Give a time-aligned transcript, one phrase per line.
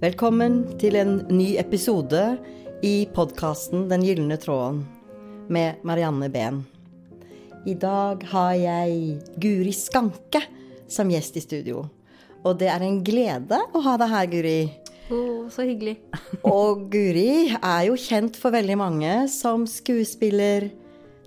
[0.00, 2.20] Velkommen til en ny episode
[2.80, 4.78] i podkasten Den gylne tråden
[5.52, 6.62] med Marianne Behn.
[7.68, 10.40] I dag har jeg Guri Skanke
[10.88, 11.84] som gjest i studio.
[12.40, 14.56] Og det er en glede å ha deg her, Guri.
[15.12, 15.98] Oh, så hyggelig.
[16.48, 20.70] Og Guri er jo kjent for veldig mange som skuespiller,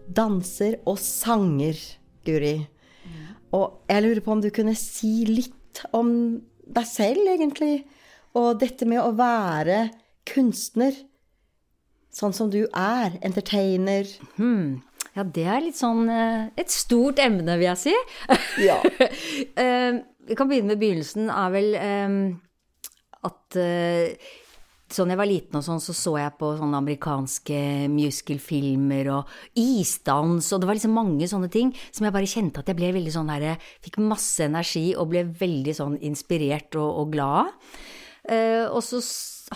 [0.10, 1.78] danser og sanger,
[2.26, 2.58] Guri.
[3.54, 7.84] Og jeg lurer på om du kunne si litt om deg selv, egentlig.
[8.40, 9.90] Og dette med å være
[10.30, 10.96] kunstner,
[12.14, 13.18] sånn som du er.
[13.26, 14.10] Entertainer.
[14.38, 14.82] Hmm.
[15.14, 17.98] Ja, det er litt sånn eh, et stort emne, vil jeg si.
[18.66, 18.80] Ja.
[19.60, 22.14] Eh, Vi kan begynne med begynnelsen, er vel eh,
[23.28, 23.58] at
[24.94, 27.60] Sånn jeg var liten og sånn, så så jeg på sånne amerikanske
[27.90, 32.70] musicalfilmer og isdans, og det var liksom mange sånne ting som jeg bare kjente at
[32.70, 37.16] jeg ble veldig sånn herre Fikk masse energi og ble veldig sånn inspirert og, og
[37.16, 37.72] glad av.
[38.30, 39.02] Eh, og så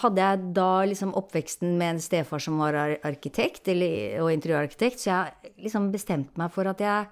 [0.02, 5.00] hadde jeg da liksom oppveksten med en stefar som var ar- arkitekt, eller, og interiørarkitekt,
[5.00, 7.08] så jeg liksom bestemte meg for at jeg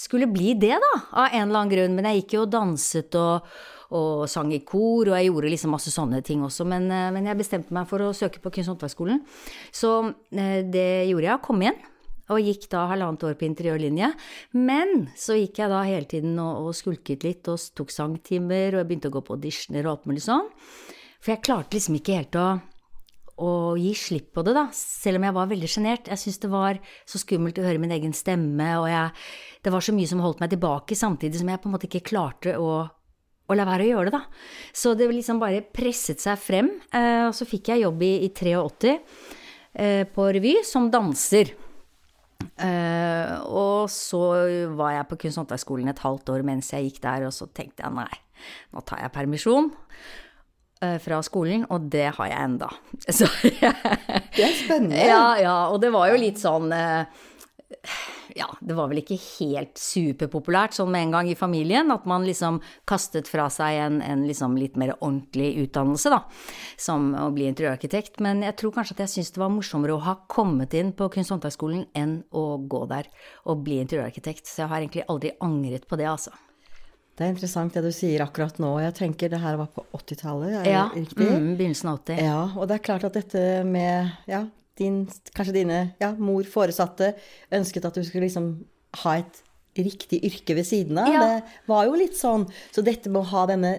[0.00, 1.96] skulle bli det, da, av en eller annen grunn.
[1.96, 3.48] Men jeg gikk jo og danset og,
[3.96, 6.64] og sang i kor, og jeg gjorde liksom masse sånne ting også.
[6.68, 9.24] Men, eh, men jeg bestemte meg for å søke på Kunst- og håndverksskolen.
[9.72, 9.94] Så
[10.36, 11.80] eh, det gjorde jeg, kom igjen.
[12.30, 14.12] Og gikk da halvannet år på interiørlinje.
[14.56, 18.82] Men så gikk jeg da hele tiden og, og skulket litt og tok sangtimer, og
[18.82, 20.50] jeg begynte å gå på auditioner og alt mulig sånn.
[21.20, 22.46] For jeg klarte liksom ikke helt å,
[23.40, 24.66] å gi slipp på det, da.
[24.76, 26.08] Selv om jeg var veldig sjenert.
[26.12, 29.26] Jeg syntes det var så skummelt å høre min egen stemme, og jeg,
[29.64, 32.06] det var så mye som holdt meg tilbake, samtidig som jeg på en måte ikke
[32.12, 32.70] klarte å,
[33.50, 34.44] og la være å gjøre det, da.
[34.72, 36.70] Så det liksom bare presset seg frem.
[36.94, 41.52] Eh, og så fikk jeg jobb i, i 83 eh, på revy som danser.
[42.60, 44.22] Eh, og så
[44.76, 47.48] var jeg på Kunst- og håndverksskolen et halvt år mens jeg gikk der, og så
[47.56, 48.10] tenkte jeg nei,
[48.74, 49.70] nå tar jeg permisjon
[50.84, 52.70] uh, fra skolen, og det har jeg enda.
[53.18, 55.02] Så Det er spennende.
[55.04, 57.04] ja, ja, og det var jo litt sånn eh,
[58.40, 62.24] Ja, det var vel ikke helt superpopulært sånn med en gang i familien, at man
[62.24, 66.22] liksom kastet fra seg en, en liksom litt mer ordentlig utdannelse, da,
[66.80, 68.16] som å bli interiørarkitekt.
[68.24, 71.10] Men jeg tror kanskje at jeg syntes det var morsommere å ha kommet inn på
[71.12, 73.10] Kunst- og håndverksskolen enn å gå der
[73.44, 74.48] og bli interiørarkitekt.
[74.48, 76.32] Så jeg har egentlig aldri angret på det, altså.
[77.20, 78.70] Det er interessant det du sier akkurat nå.
[78.80, 82.22] Jeg tenker det her var på 80-tallet, er Ja, det Ja, mm, begynnelsen av 80.
[82.24, 84.46] Ja, og det er klart at dette med ja,
[84.80, 85.04] din,
[85.36, 87.12] kanskje dine ja, mor foresatte
[87.54, 88.50] ønsket at du skulle liksom
[89.04, 89.40] ha et
[89.78, 91.12] riktig yrke ved siden av.
[91.14, 91.20] Ja.
[91.22, 92.48] Det var jo litt sånn.
[92.74, 93.74] Så dette med å ha denne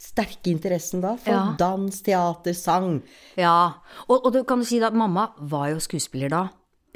[0.00, 1.42] sterke interessen da for Ja.
[1.60, 3.02] dans, teater, sang
[3.36, 3.74] Ja,
[4.08, 6.46] og, og du kan jo si at mamma var jo skuespiller da.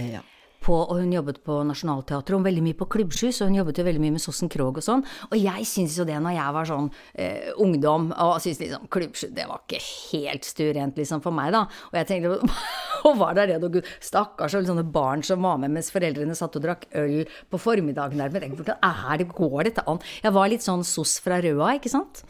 [0.01, 0.23] ja.
[0.65, 3.87] På, og hun jobbet på Nationaltheatret, og veldig mye på klubbsky, så hun jobbet jo
[3.87, 5.05] veldig mye med Sossen Krog og sånn.
[5.31, 9.31] Og jeg syntes jo det når jeg var sånn eh, ungdom, og syntes liksom klubbsky,
[9.37, 11.67] det var ikke helt stuerent liksom for meg, da.
[11.93, 12.39] Og jeg tenkte
[13.05, 16.37] Og var der redd, og gud, stakkars og sånne barn som var med mens foreldrene
[16.39, 18.33] satt og drakk øl på formiddagen der.
[18.33, 20.01] Men hvordan er det, går dette an?
[20.25, 22.25] Jeg var litt sånn sos fra Røa, ikke sant?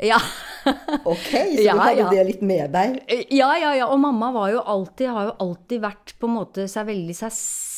[0.00, 0.20] Ja.
[1.04, 2.08] Ok, så Ja, du hadde ja.
[2.08, 2.96] det litt med deg?
[3.34, 3.90] Ja, ja, ja.
[3.92, 7.34] Og mamma var jo alltid, har jo alltid vært på en måte seg veldig seg
[7.36, 7.73] selv.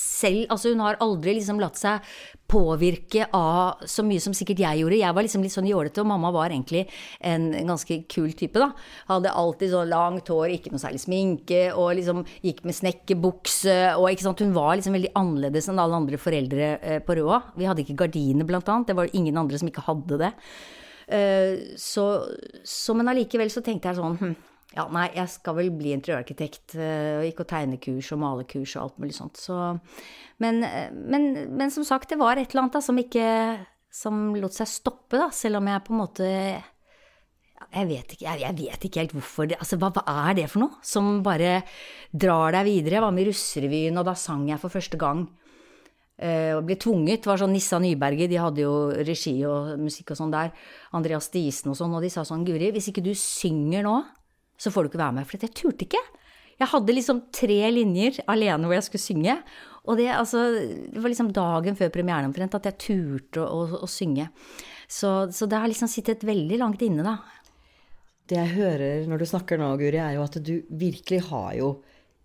[0.49, 2.05] Altså hun har aldri liksom latt seg
[2.47, 5.01] påvirke av så mye som sikkert jeg gjorde.
[5.01, 6.85] Jeg var liksom litt sånn jålete, og mamma var egentlig
[7.21, 8.71] en ganske kul type, da.
[9.11, 14.09] Hadde alltid så langt hår, ikke noe særlig sminke, og liksom gikk med snekkerbukse, og
[14.13, 14.45] ikke sant.
[14.47, 17.43] Hun var liksom veldig annerledes enn alle andre foreldre eh, på Røa.
[17.59, 18.93] Vi hadde ikke gardiner, blant annet.
[18.93, 20.33] Det var ingen andre som ikke hadde det.
[21.07, 22.05] Eh, Så,
[22.65, 24.37] så men allikevel så tenkte jeg sånn hm,
[24.75, 28.83] ja, nei, jeg skal vel bli interiørarkitekt, eh, og gikk og tegnekurs og malekurs og
[28.83, 29.39] alt mulig sånt.
[29.41, 29.57] Så,
[30.43, 33.27] men, eh, men, men som sagt, det var et eller annet da, som ikke
[33.97, 36.31] som lot seg stoppe, da, selv om jeg på en måte
[37.67, 39.49] jeg vet, ikke, jeg, jeg vet ikke helt hvorfor.
[39.49, 41.63] Det, altså, hva, hva er det for noe som bare
[42.13, 42.99] drar deg videre?
[42.99, 45.25] Jeg var med i Russerevyen, og da sang jeg for første gang.
[46.17, 47.25] Uh, og ble tvunget.
[47.25, 48.75] Det var sånn Nissa Nyberget, de hadde jo
[49.05, 50.53] regi og musikk og sånn der.
[50.97, 53.99] Andreas Diesen og sånn, og de sa sånn Guri, hvis ikke du synger nå,
[54.57, 55.29] så får du ikke være med.
[55.29, 56.03] For jeg turte ikke.
[56.57, 59.39] Jeg hadde liksom tre linjer alene hvor jeg skulle synge.
[59.87, 60.43] Og det, altså,
[60.91, 64.31] det var liksom dagen før premieren omtrent at jeg turte å, å, å synge.
[64.89, 67.19] Så, så det har liksom sittet veldig langt inne, da.
[68.27, 71.71] Det jeg hører når du snakker nå, Guri, er jo at du virkelig har jo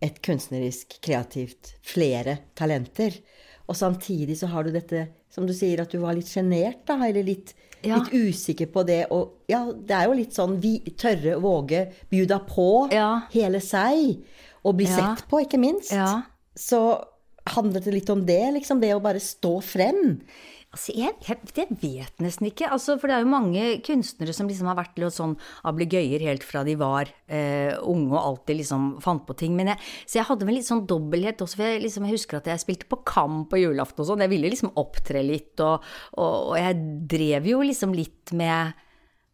[0.01, 3.19] et kunstnerisk, kreativt, flere talenter.
[3.69, 6.97] Og samtidig så har du dette, som du sier, at du var litt sjenert, da,
[7.05, 7.97] eller litt, Ja.
[7.97, 9.05] litt usikker på det.
[9.11, 13.21] Og ja, det er jo litt sånn vi tørre, våge, bjuda på Ja.
[13.33, 14.19] hele seg.
[14.63, 15.91] Og bli sett på, ikke minst.
[16.55, 17.03] Så
[17.47, 18.79] handlet det litt om det, liksom.
[18.79, 20.21] Det å bare stå frem.
[20.71, 22.69] Altså, jeg, jeg, jeg, vet nesten ikke.
[22.71, 25.33] Altså, for det er jo mange kunstnere som liksom har vært litt sånn
[25.67, 29.57] ablegøyer helt fra de var eh, unge og alltid liksom fant på ting.
[29.57, 32.39] Men jeg, så jeg hadde vel litt sånn dobbelthet også, for jeg, liksom, jeg husker
[32.39, 34.23] at jeg spilte på Kam på julaften og sånn.
[34.23, 35.83] Jeg ville liksom opptre litt, og,
[36.15, 36.79] og, og, jeg
[37.17, 38.71] drev jo liksom litt med,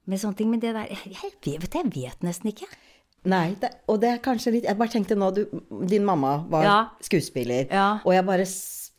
[0.09, 0.49] med sånne ting.
[0.49, 2.71] Men det der Jeg, jeg vet, jeg vet nesten ikke.
[3.27, 5.41] Nei, det, og det er kanskje litt Jeg bare tenkte nå, du,
[5.89, 6.77] din mamma var ja.
[7.03, 7.87] skuespiller, ja.
[8.05, 8.45] og jeg bare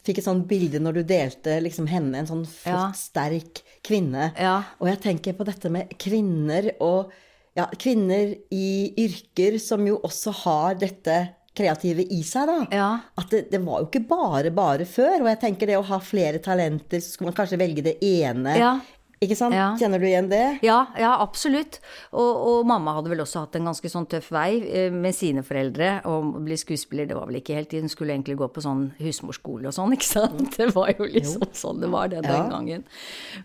[0.08, 2.98] fikk et sånt bilde når du delte liksom henne, en sånn flott, ja.
[2.98, 4.32] sterk kvinne.
[4.40, 4.58] Ja.
[4.82, 7.12] Og jeg tenker på dette med kvinner og
[7.58, 11.16] ja, kvinner i yrker som jo også har dette
[11.58, 12.58] kreative i seg, da.
[12.74, 12.90] Ja.
[13.18, 15.24] At det, det, var jo ikke bare bare før.
[15.24, 18.54] Og jeg tenker det å ha flere talenter, så skulle man kanskje velge det ene
[18.58, 18.76] ja.
[19.18, 19.54] Ikke sant?
[19.56, 19.72] Ja.
[19.78, 20.60] Kjenner du igjen det?
[20.62, 21.80] Ja, ja absolutt.
[22.12, 25.42] Og, og, mamma hadde vel også hatt en ganske sånn tøff vei eh, med sine
[25.46, 25.90] foreldre.
[26.06, 29.70] Å bli skuespiller, det var vel ikke helt Hun skulle egentlig gå på sånn husmorskole
[29.70, 30.54] og sånn, ikke sant.
[30.54, 31.50] Det var jo liksom jo.
[31.58, 32.46] sånn det var det den ja.
[32.52, 32.86] gangen.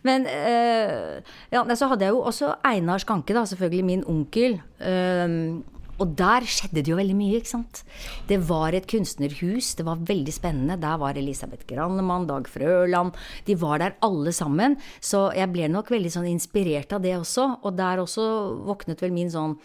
[0.05, 4.59] Men eh, ja, så hadde jeg jo også Einar Skanke, da, selvfølgelig min onkel.
[4.77, 5.39] Eh,
[6.03, 7.83] og der skjedde det jo veldig mye, ikke sant.
[8.27, 10.79] Det var et kunstnerhus, det var veldig spennende.
[10.81, 13.15] Der var Elisabeth Grannemann, Dag Frøland.
[13.47, 14.75] De var der alle sammen.
[14.99, 17.47] Så jeg ble nok veldig sånn inspirert av det også.
[17.63, 18.25] Og der også
[18.67, 19.55] våknet vel min sånn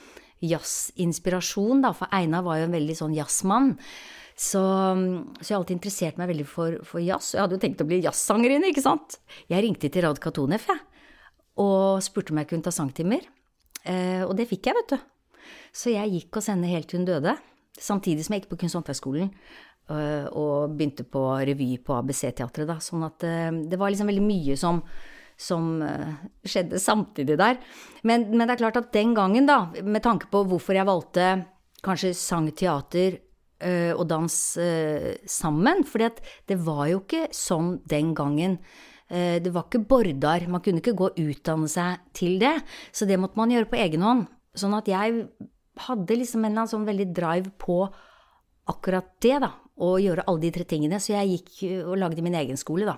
[0.46, 1.92] jazzinspirasjon, da.
[1.96, 3.74] For Einar var jo en veldig sånn jazzmann.
[4.38, 7.32] Så, så, jeg har alltid interessert meg veldig for, for jazz.
[7.34, 9.18] Jeg hadde jo tenkt å bli jazzsangerinne, ikke sant.
[9.50, 10.84] Jeg ringte til Rad Katonef, jeg.
[11.58, 13.26] Og spurte om jeg kunne ta sangtimer.
[13.82, 15.08] Eh, og det fikk jeg, vet du.
[15.72, 17.36] Så jeg gikk og sendte helt til hun døde,
[17.78, 19.32] samtidig som jeg gikk på Kunst- og håndverksskolen.
[19.88, 22.74] Øh, og begynte på revy på ABC-teatret, da.
[22.84, 24.82] Sånn at øh, det var liksom veldig mye som,
[25.40, 26.10] som øh,
[26.44, 27.56] skjedde samtidig der.
[28.04, 31.30] Men, men, det er klart at den gangen, da, med tanke på hvorfor jeg valgte
[31.84, 33.22] kanskje sang, teater
[33.58, 34.34] og dans
[35.26, 38.52] sammen For det var jo ikke sånn den gangen.
[39.10, 40.44] Det var ikke Bordar.
[40.46, 42.52] Man kunne ikke gå og utdanne seg til det.
[42.94, 44.28] Så det måtte man gjøre på egen hånd.
[44.54, 45.24] Sånn at jeg
[45.86, 47.80] hadde liksom en eller annen sånn veldig drive på
[48.68, 49.52] akkurat det, da.
[49.78, 50.98] Å gjøre alle de tre tingene.
[50.98, 52.96] Så jeg gikk og lagde min egen skole, da.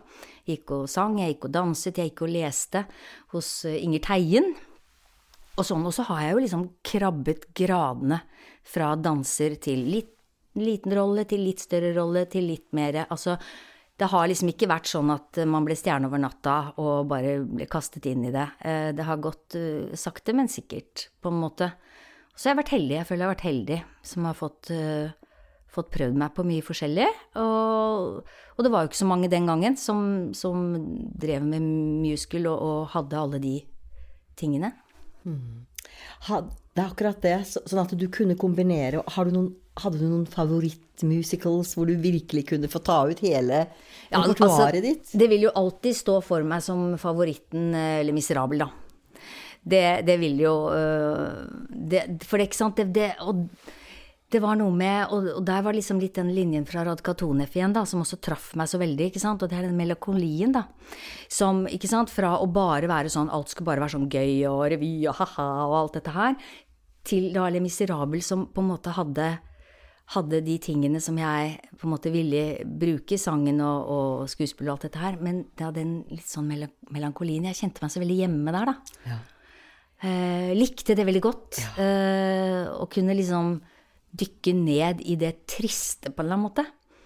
[0.49, 2.87] Gikk og sang, jeg gikk og danset, jeg gikk og leste
[3.35, 4.49] hos eh, Inger Teien.
[5.59, 5.85] Og sånn.
[5.85, 8.23] Og så har jeg jo liksom krabbet gradene
[8.67, 10.17] fra danser til litt
[10.59, 13.37] liten rolle, til litt større rolle, til litt mer Altså,
[14.01, 17.69] det har liksom ikke vært sånn at man ble stjerne over natta og bare ble
[17.71, 18.47] kastet inn i det.
[18.65, 21.69] Eh, det har gått eh, sakte, men sikkert, på en måte.
[22.35, 22.97] Så jeg har vært heldig.
[22.97, 23.81] Jeg føler jeg har vært heldig
[24.11, 25.35] som har fått, uh,
[25.71, 27.09] fått prøvd meg på mye forskjellig.
[27.43, 28.21] Og,
[28.57, 30.71] og, det var jo ikke så mange den gangen som, som
[31.21, 31.67] drev med
[32.07, 33.57] musical og, og, hadde alle de
[34.41, 34.73] tingene.
[35.29, 35.67] Mm.
[36.27, 37.37] Det er akkurat det.
[37.53, 39.03] sånn at du kunne kombinere.
[39.05, 39.51] Du noen,
[39.83, 43.67] hadde du noen favorittmusicals hvor du virkelig kunne få ta ut hele
[44.11, 45.13] repertoaret ja, altså, ditt?
[45.13, 48.71] Det vil jo alltid stå for meg som favoritten eh, eller Miserabel, da
[49.63, 53.45] det, det vil jo øh, det, For det, ikke sant det, det, og
[54.31, 57.85] det var noe med Og, der var liksom litt den linjen fra Radkatonef igjen, da,
[57.89, 59.11] som også traff meg så veldig.
[59.11, 60.65] ikke sant, Og det er den melankolien, da.
[61.29, 64.65] Som, ikke sant, fra å bare være sånn Alt skulle bare være sånn gøy og
[64.73, 66.35] revy og ha-ha og alt dette her,
[67.05, 69.31] til da Le Miserable, som på en måte hadde
[70.11, 74.75] hadde de tingene som jeg på en måte ville bruke, sangen og, og skuespill og
[74.75, 77.47] alt dette her, men det hadde en litt sånn melankolien.
[77.51, 78.97] Jeg kjente meg så veldig hjemme der, da.
[79.07, 79.21] Ja.
[80.01, 81.61] Eh, likte det veldig godt.
[81.61, 81.71] Ja.
[81.85, 83.59] Eh, og kunne liksom
[84.11, 86.65] dykke ned i det triste på en eller annen måte.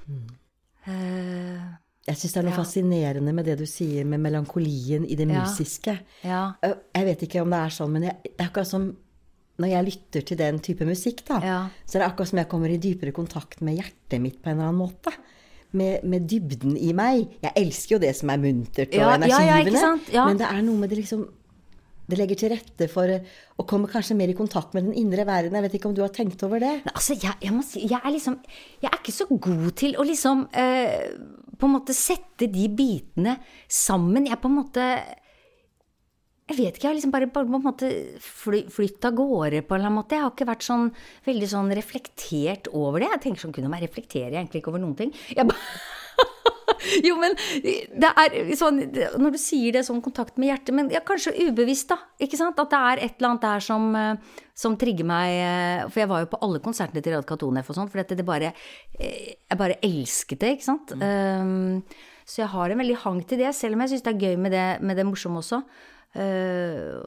[0.08, 0.28] Mm.
[0.84, 1.64] Eh,
[2.04, 2.60] jeg syns det er noe ja.
[2.60, 5.42] fascinerende med det du sier med melankolien i det ja.
[5.42, 5.96] musiske.
[6.22, 6.44] Ja.
[6.62, 8.90] Eh, jeg vet ikke om det er sånn, men jeg, det er akkurat som
[9.62, 11.38] når jeg lytter til den type musikk, da,
[11.86, 14.56] så er det akkurat som jeg kommer i dypere kontakt med hjertet mitt på en
[14.56, 15.12] eller annen måte.
[15.78, 17.36] Med, med dybden i meg.
[17.42, 21.00] Jeg elsker jo det som er muntert og energigivende, men det er noe med det
[21.00, 21.22] liksom
[22.10, 25.56] det legger til rette for å komme kanskje mer i kontakt med den indre verden.
[25.56, 26.74] Jeg vet ikke om du har tenkt over det?
[26.92, 28.38] Altså, jeg, jeg, si, jeg er liksom
[28.82, 31.14] Jeg er ikke så god til å liksom eh,
[31.56, 33.38] På en måte sette de bitene
[33.70, 34.28] sammen.
[34.28, 34.88] Jeg på en måte
[36.44, 37.88] jeg vet ikke, jeg har liksom bare, bare på en måte
[38.20, 40.18] fly, flytt av gårde på en eller annen måte.
[40.18, 40.90] Jeg har ikke vært sånn
[41.24, 43.08] veldig sånn reflektert over det.
[43.14, 45.14] Jeg tenker sånn, kunne meg reflektere egentlig ikke over noen ting.
[45.32, 45.56] Jeg bare
[47.08, 48.80] jo, men det er sånn
[49.20, 51.98] Når du sier det sånn kontakt med hjertet Men ja, kanskje ubevisst, da.
[52.22, 52.58] Ikke sant?
[52.60, 56.10] At det er et eller annet der som, eh, som trigger meg eh, For jeg
[56.12, 59.34] var jo på alle konsertene til Radka Katonef og sånn, for dette, det bare eh,
[59.36, 60.94] Jeg bare elsket det, ikke sant.
[60.98, 61.04] Mm.
[61.04, 64.22] Um, så jeg har en veldig hang til det, selv om jeg syns det er
[64.28, 65.60] gøy med det, med det morsomme også.
[66.16, 67.02] Uh,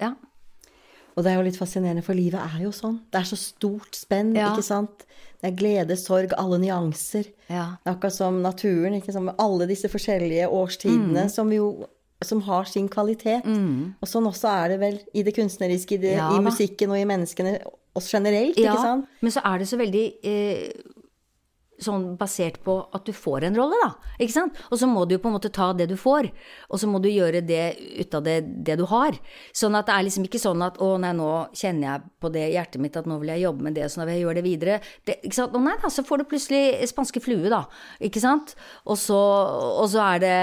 [0.00, 0.14] ja.
[1.14, 2.96] Og det er jo litt fascinerende, for livet er jo sånn.
[3.12, 4.50] Det er så stort spenn, Ja.
[4.52, 5.04] ikke sant.
[5.44, 7.26] Det er glede, sorg, alle nyanser.
[7.52, 7.66] Ja.
[7.84, 9.26] Akkurat som naturen, ikke sant.
[9.28, 11.28] Med alle disse forskjellige årstidene Mm.
[11.34, 11.66] som jo
[12.24, 13.44] som har sin kvalitet.
[14.00, 16.96] Og sånn også er det vel i det kunstneriske, i, det, Ja i musikken og
[16.96, 17.58] i menneskene
[17.94, 19.06] oss generelt, Ja, ikke sant?
[19.20, 20.72] men så er det så veldig eh,
[21.82, 23.90] sånn basert på at du får en rolle, da.
[24.22, 24.58] Ikke sant?
[24.70, 26.28] Og så må du jo på en måte ta det du får,
[26.70, 27.64] og så må du gjøre det
[28.00, 29.18] ut av det, det du har.
[29.52, 32.44] Sånn at det er liksom ikke sånn at å nei, nå kjenner jeg på det
[32.54, 34.46] hjertet mitt at nå vil jeg jobbe med det, så nå vil jeg gjøre det
[34.46, 34.78] videre.
[35.04, 35.58] Det, ikke sant?
[35.58, 36.62] Å nei da, så får du plutselig
[36.92, 37.64] spanske flue, da.
[38.04, 38.54] Ikke sant?
[38.86, 40.34] Og så, og så er det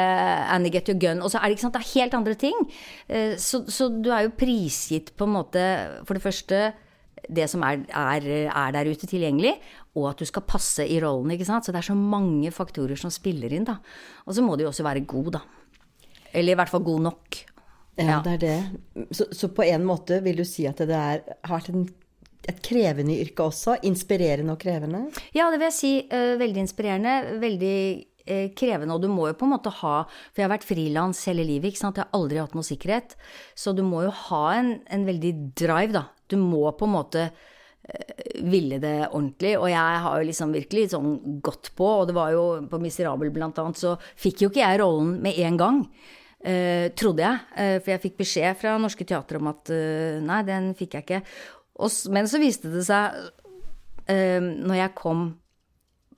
[0.51, 2.63] Annie Get Your Gun, og så er det ikke sant, det er helt andre ting.
[3.07, 5.61] Eh, Så, så du er jo prisgitt på en måte,
[6.05, 6.59] for det første
[7.29, 9.55] det som er, er, er der ute tilgjengelig,
[9.97, 11.33] og at du skal passe i rollen.
[11.35, 11.67] ikke sant?
[11.67, 13.77] Så det er så mange faktorer som spiller inn, da.
[14.25, 15.41] Og så må du jo også være god, da.
[16.31, 17.41] Eller i hvert fall god nok.
[17.99, 19.07] Ja, det er det.
[19.11, 21.83] Så, så på en måte vil du si at det er, har vært en,
[22.49, 23.75] et krevende yrke også?
[23.87, 25.03] Inspirerende og krevende?
[25.35, 25.91] Ja, det vil jeg si.
[26.07, 27.17] eh, veldig inspirerende.
[27.43, 27.75] Veldig
[28.25, 28.95] eh, krevende.
[28.95, 31.73] Og du må jo på en måte ha For jeg har vært frilans hele livet,
[31.73, 31.99] ikke sant.
[31.99, 33.17] Jeg har aldri hatt noe sikkerhet.
[33.59, 36.07] Så du må jo ha en, en veldig drive, da.
[36.31, 39.53] Du må på en måte eh, ville det ordentlig.
[39.59, 43.33] Og jeg har jo liksom virkelig sånn gått på, og det var jo på Miserabel
[43.35, 45.83] blant annet, så fikk jo ikke jeg rollen med en gang.
[46.41, 47.39] eh, trodde jeg.
[47.55, 51.05] eh, for jeg fikk beskjed fra Norske Teater om at eh, nei, den fikk jeg
[51.05, 51.21] ikke.
[51.81, 53.19] Og, men så viste det seg,
[54.09, 55.27] eh, når jeg kom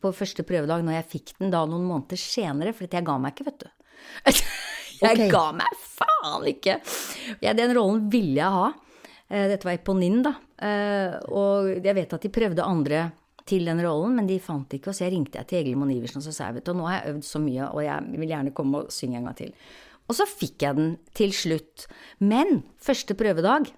[0.04, 3.36] på første prøvedag, når jeg fikk den da noen måneder senere, for jeg ga meg
[3.36, 3.70] ikke, vet du.
[5.04, 5.30] Jeg okay.
[5.34, 6.78] ga meg faen ikke!
[7.44, 8.68] Ja, den rollen ville jeg ha.
[9.34, 10.36] Eh, Dette var Eponin, da.
[10.62, 13.12] Eh, Og jeg vet at de prøvde andre
[13.50, 15.92] til den rollen, men de fant ikke, og så jeg ringte jeg til Egil Monn
[15.92, 18.30] Iversen og så sa jeg, vet nå har jeg øvd så mye, og jeg vil
[18.32, 19.52] gjerne komme og synge en gang til.
[20.08, 21.88] Og så fikk jeg den til slutt.
[22.24, 23.72] Men første prøvedag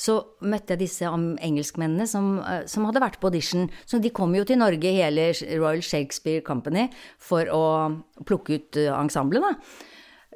[0.00, 3.68] så møtte jeg disse engelskmennene som, eh, som hadde vært på audition.
[3.86, 6.88] Så de kom jo til Norge, hele Royal Shakespeare Company,
[7.18, 7.64] for å
[8.24, 9.54] plukke ut ensemblet, da.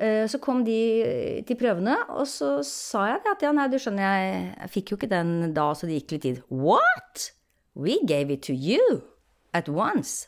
[0.01, 3.79] Eh, Så kom de eh, til prøvene, og så sa jeg at ja, nei, du
[3.79, 6.41] skjønner, jeg, jeg fikk jo ikke den da, så det gikk litt tid.
[6.51, 7.29] What?
[7.75, 9.03] We gave it to you
[9.55, 10.27] at once.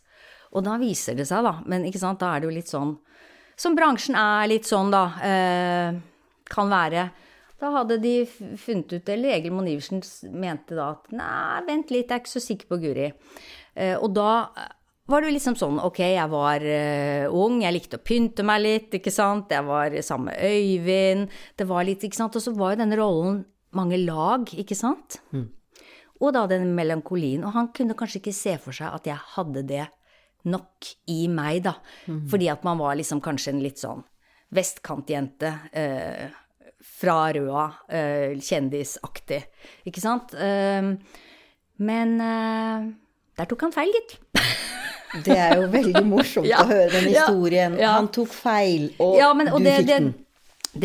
[0.54, 2.94] Og da viser det seg, da, men ikke sant, da er det jo litt sånn
[3.58, 5.98] Som bransjen er litt sånn, da, eh,
[6.52, 7.06] kan være.
[7.58, 8.26] Da hadde de
[8.60, 10.02] funnet ut, eller Egil Monn Iversen
[10.36, 13.06] mente da at nei, vent litt, jeg er ikke så sikker på Guri.
[13.74, 14.50] Eh, og da
[15.06, 18.62] var det jo liksom sånn, ok, jeg var uh, ung, jeg likte å pynte meg
[18.64, 22.54] litt, ikke sant, jeg var sammen med Øyvind, det var litt, ikke sant, og så
[22.56, 23.44] var jo denne rollen
[23.76, 25.20] mange lag, ikke sant?
[26.16, 29.62] Og da den melankolien, og han kunne kanskje ikke se for seg at jeg hadde
[29.68, 29.84] det
[30.48, 31.76] nok i meg, da,
[32.30, 34.02] fordi at man var liksom kanskje en litt sånn
[34.56, 36.42] vestkantjente, Uh,
[36.86, 39.40] fra Røa, uh, kjendisaktig,
[39.88, 40.32] ikke sant?
[41.82, 44.14] Men der tok han feil, gitt.
[45.24, 47.76] Det er jo veldig morsomt Ja, å høre den historien.
[47.80, 47.92] ja.
[47.96, 50.14] Han tok feil, og, Ja, men, og du det, fikk det, den.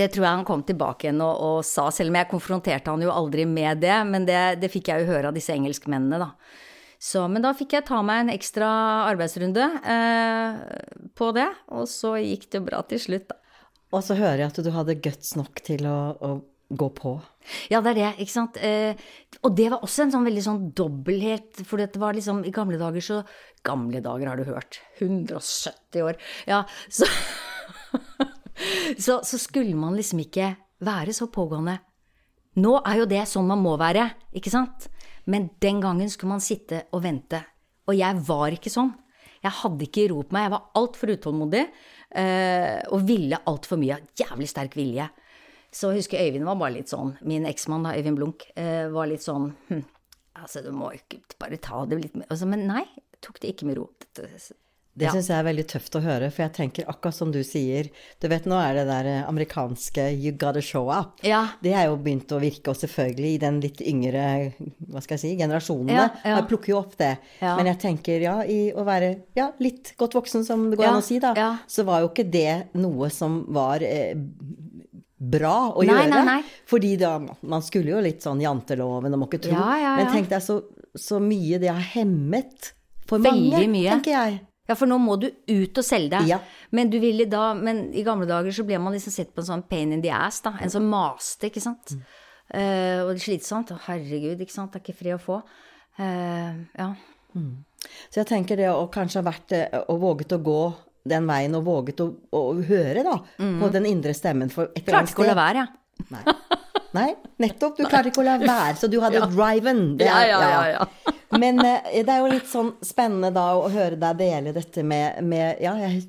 [0.02, 3.02] det tror jeg han kom tilbake igjen og, og sa, selv om jeg konfronterte han
[3.02, 6.32] jo aldri med det, men det, det fikk jeg jo høre av disse engelskmennene, da.
[7.02, 8.68] Så, men da fikk jeg ta meg en ekstra
[9.10, 10.60] arbeidsrunde eh,
[11.18, 13.40] på det, og så gikk det bra til slutt, da.
[13.92, 16.30] Og så hører jeg at du hadde guts nok til å, å
[16.78, 17.14] gå på.
[17.72, 18.58] Ja, det er det, ikke sant.
[18.62, 19.00] Eh,
[19.42, 22.80] og det var også en sånn veldig sånn dobbelthet, for det var liksom i gamle
[22.82, 23.24] dager så
[23.62, 24.80] Gamle dager, har du hørt.
[24.98, 26.18] 170 år.
[26.50, 27.06] Ja, så
[29.06, 31.76] så, så skulle man liksom ikke være så pågående.
[32.58, 34.90] Nå er jo det sånn man må være, ikke sant?
[35.30, 37.44] Men den gangen skulle man sitte og vente.
[37.86, 38.92] Og jeg var ikke sånn.
[39.42, 40.48] Jeg hadde ikke ro på meg.
[40.48, 44.02] Jeg var altfor utålmodig eh, og ville altfor mye.
[44.18, 45.08] Jævlig sterk vilje.
[45.72, 49.08] Så jeg husker Øyvind var bare litt sånn, min eksmann da, Øyvind Blunk, eh, var
[49.08, 49.86] litt sånn hm,
[50.42, 53.54] Altså, du må ikke bare ta det litt med altså, Men nei, jeg tok det
[53.54, 53.88] ikke med ro.
[54.02, 54.28] Dette,
[54.92, 55.12] Det ja.
[55.14, 57.88] syns jeg er veldig tøft å høre, for jeg tenker akkurat som du sier
[58.20, 61.22] Du vet, nå er det der eh, amerikanske 'you gotta show up'.
[61.24, 61.46] Ja.
[61.64, 64.26] Det er jo begynt å virke, og selvfølgelig i den litt yngre
[64.92, 66.36] hva skal jeg si, generasjonene Ja, ja.
[66.40, 67.14] Jeg plukker jo opp det.
[67.40, 71.00] Men jeg tenker, ja, i å være ja, litt godt voksen, som det går an
[71.00, 71.36] å si, da,
[71.68, 74.18] så var jo ikke det noe som var eh,
[75.22, 76.10] bra å Nei, gjøre.
[76.10, 76.62] nei, nei.
[76.70, 79.54] Fordi da, man skulle jo litt sånn janteloven, og må ikke tro.
[79.54, 80.62] Ja, ja, Men tenk deg så,
[80.98, 82.72] så mye det har hemmet
[83.06, 83.92] for Veldig mange, mye.
[83.94, 84.40] tenker jeg.
[84.70, 86.30] Ja, for nå må du ut og selge deg.
[86.32, 86.40] Ja.
[86.72, 89.50] Men, du ville da, men i gamle dager så ble man liksom sett på en
[89.50, 90.56] sånn pain in the ass, da.
[90.64, 91.94] En som maste, ikke sant.
[91.98, 92.04] Mm.
[92.52, 93.74] Uh, og slitsomt.
[93.76, 94.72] Å, herregud, ikke sant.
[94.74, 95.42] Det er ikke fri å få.
[96.00, 96.92] Uh, ja.
[98.12, 100.62] Så jeg tenker det å kanskje ha vært eh, og våget å gå
[101.08, 105.12] den veien, og våget å, å høre da, på den indre stemmen for et Klarte
[105.16, 106.06] ikke å la være, jeg.
[106.12, 106.36] Nei.
[106.92, 107.78] Nei, nettopp.
[107.80, 109.84] Du klarte ikke å la være, så du hadde driven.
[109.98, 111.14] Det Ja, ja, ja, ja.
[111.42, 115.22] Men eh, det er jo litt sånn spennende da å høre deg dele dette med,
[115.24, 116.02] med Ja, jeg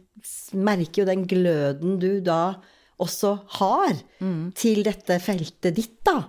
[0.59, 2.57] merker jo den gløden du da
[3.03, 3.95] også har
[4.59, 6.25] til dette feltet ditt, da.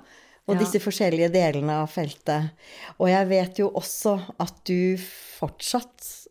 [0.46, 0.60] Og Ja.
[0.60, 2.52] disse forskjellige delene av feltet.
[3.00, 4.98] Og jeg vet jo også at du
[5.40, 6.23] fortsatt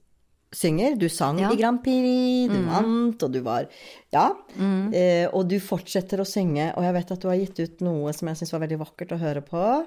[0.52, 0.96] synger.
[1.00, 1.50] Du sang Ja.
[1.52, 3.68] i Grand Prix, du vant, og du var
[4.12, 4.32] Ja.
[4.58, 6.72] Eh, og du fortsetter å synge.
[6.76, 9.12] Og jeg vet at du har gitt ut noe som jeg syns var veldig vakkert
[9.12, 9.86] å høre på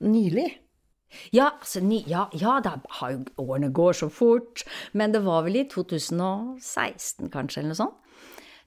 [0.00, 0.58] nylig.
[1.32, 2.76] Ja, altså, ny, ja, ja da
[3.40, 4.64] årene går så fort.
[4.92, 7.94] Men det var vel i 2016 kanskje, eller noe sånt.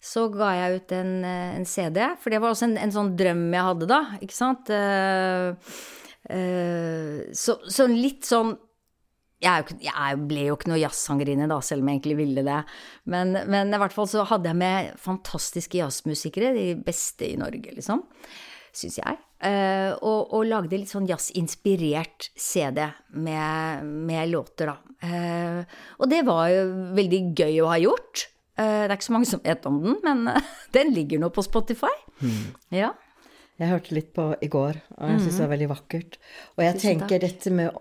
[0.01, 3.15] Så ga jeg ut en, eh, en CD, for det var også en, en sånn
[3.15, 4.71] drøm jeg hadde da, ikke sant.
[4.73, 5.53] Uh,
[6.25, 8.55] uh, så, så litt sånn
[9.41, 12.59] jeg, jo jeg ble jo ikke noe jazzsangerinne da, selv om jeg egentlig ville det.
[13.09, 17.73] Men, men i hvert fall så hadde jeg med fantastiske jazzmusikere, de beste i Norge,
[17.77, 18.03] liksom.
[18.71, 19.17] Syns jeg.
[19.43, 22.85] Eh, og, og lagde litt sånn jazzinspirert CD
[23.17, 24.77] med, med låter, da.
[25.03, 26.61] Eh, og det var jo
[26.95, 28.27] veldig gøy å ha gjort.
[28.55, 31.31] Eh, det er ikke så mange som vet om den, men eh, den ligger nå
[31.35, 31.91] på Spotify.
[32.71, 32.93] Ja.
[33.61, 36.15] Jeg hørte litt på i går, og jeg syns det var veldig vakkert.
[36.55, 36.79] Og jeg Mhm.
[36.79, 37.75] Tusen tenker dette med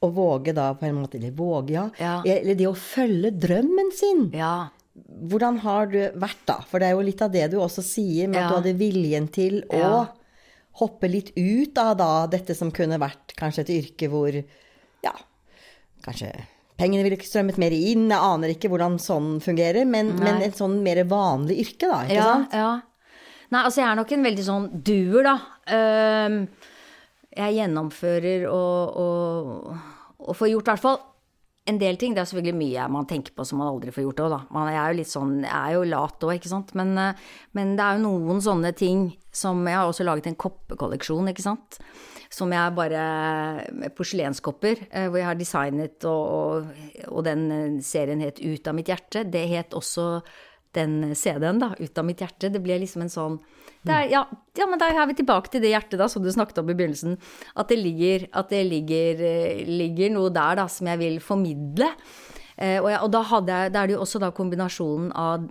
[0.00, 1.88] å, våge da på en måte Eller våge, ja.
[2.00, 2.14] Ja.
[2.24, 4.28] Eller det å følge drømmen sin.
[4.34, 4.70] ja.
[5.00, 6.56] Hvordan har du vært da?
[6.68, 9.28] For det er jo litt av det du også sier, med at du hadde viljen
[9.32, 10.02] til å
[10.80, 15.14] hoppe litt ut av da dette som kunne vært kanskje et yrke hvor ja,
[16.04, 16.32] kanskje
[16.80, 20.58] pengene ville ikke strømmet mer inn, jeg aner ikke hvordan sånn fungerer, men, men et
[20.58, 22.56] sånn mer vanlig yrke, da, ikke ja, sant?
[22.56, 22.70] Ja.
[23.50, 25.36] Nei, altså jeg er nok en veldig sånn doer, da.
[25.76, 26.42] Ehm,
[27.36, 29.78] jeg gjennomfører og, og,
[30.18, 31.00] og får gjort i hvert fall
[31.70, 32.14] en del ting.
[32.14, 34.40] Det er selvfølgelig mye man tenker på som man aldri får gjort òg, da.
[34.56, 36.74] Man er jo litt sånn, er jo lat òg, ikke sant.
[36.78, 40.40] Men, eh, men det er jo noen sånne ting som Jeg har også laget en
[40.40, 41.78] koppekolleksjon, ikke sant.
[42.30, 43.02] Som jeg bare
[43.74, 48.66] med Porselenskopper, eh, hvor jeg har designet, og, og, og den eh, serien het Ut
[48.66, 49.24] av mitt hjerte.
[49.30, 50.22] Det het også
[50.76, 52.52] den CD-en, da, ut av mitt hjerte.
[52.52, 53.40] Det ble liksom en sånn
[53.80, 54.20] det er, ja,
[54.58, 56.76] ja, men da er vi tilbake til det hjertet, da, som du snakket om i
[56.76, 57.14] begynnelsen.
[57.56, 61.88] At det ligger, at det ligger, eh, ligger noe der, da, som jeg vil formidle.
[62.60, 65.46] Eh, og, jeg, og da, jeg, da er det jo også da kombinasjonen av,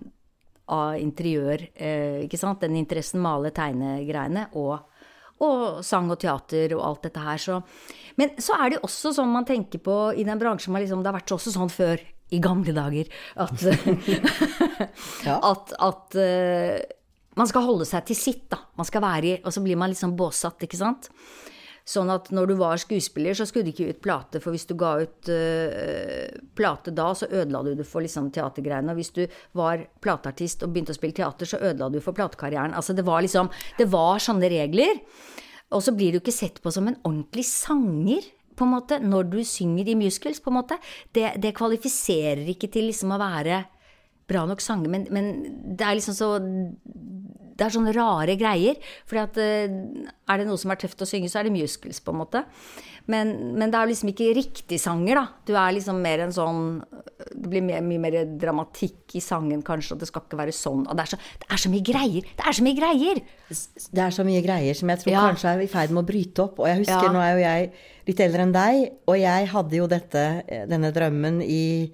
[0.69, 4.77] av interiør, eh, ikke sant, den interessen, male, tegne greiene, og,
[5.41, 7.41] og sang og teater og alt dette her.
[7.41, 7.57] Så.
[8.21, 11.01] Men så er det jo også sånn man tenker på i den bransjen, man liksom,
[11.01, 13.09] det har vært også sånn før, i gamle dager,
[13.41, 13.63] at,
[15.27, 15.39] Ja.
[15.51, 16.77] at, at uh,
[17.39, 18.61] man skal holde seg til sitt, da.
[18.79, 21.09] Man skal være i Og så blir man litt sånn båsatt, ikke sant.
[21.89, 24.75] Sånn at når du var skuespiller, så skulle du ikke ut plate, for hvis du
[24.77, 28.93] ga ut uh, plate da, så ødela du det for liksom teatergreiene.
[28.93, 29.23] Og hvis du
[29.57, 32.75] var plateartist og begynte å spille teater, så ødela du for platekarrieren.
[32.77, 35.01] Altså det var liksom Det var sånne regler.
[35.73, 38.25] Og så blir du ikke sett på som en ordentlig sanger,
[38.59, 40.77] på en måte, når du synger i musicals, på en måte.
[41.15, 43.63] Det, det kvalifiserer ikke til liksom å være
[44.29, 45.31] bra nok sanger, men, men
[45.79, 46.27] det er liksom så
[47.59, 48.77] Det er sånne rare greier.
[49.09, 52.13] For eh, er det noe som er tøft å synge, så er det musicals, på
[52.13, 52.43] en måte.
[53.11, 55.25] Men, men det er liksom ikke riktig sanger, da.
[55.49, 59.97] Du er liksom mer en sånn Det blir mer, mye mer dramatikk i sangen, kanskje,
[59.97, 60.85] og det skal ikke være sånn.
[60.87, 62.29] Og det er så, det er så mye greier!
[62.37, 63.21] Det er så mye greier!
[63.49, 65.25] Det er så mye greier som jeg tror Ja.
[65.27, 66.61] kanskje er i ferd med å bryte opp.
[66.63, 67.15] Og jeg husker, Ja.
[67.17, 67.73] nå er jo jeg
[68.09, 70.27] litt eldre enn deg, og jeg hadde jo dette,
[70.69, 71.89] denne drømmen i,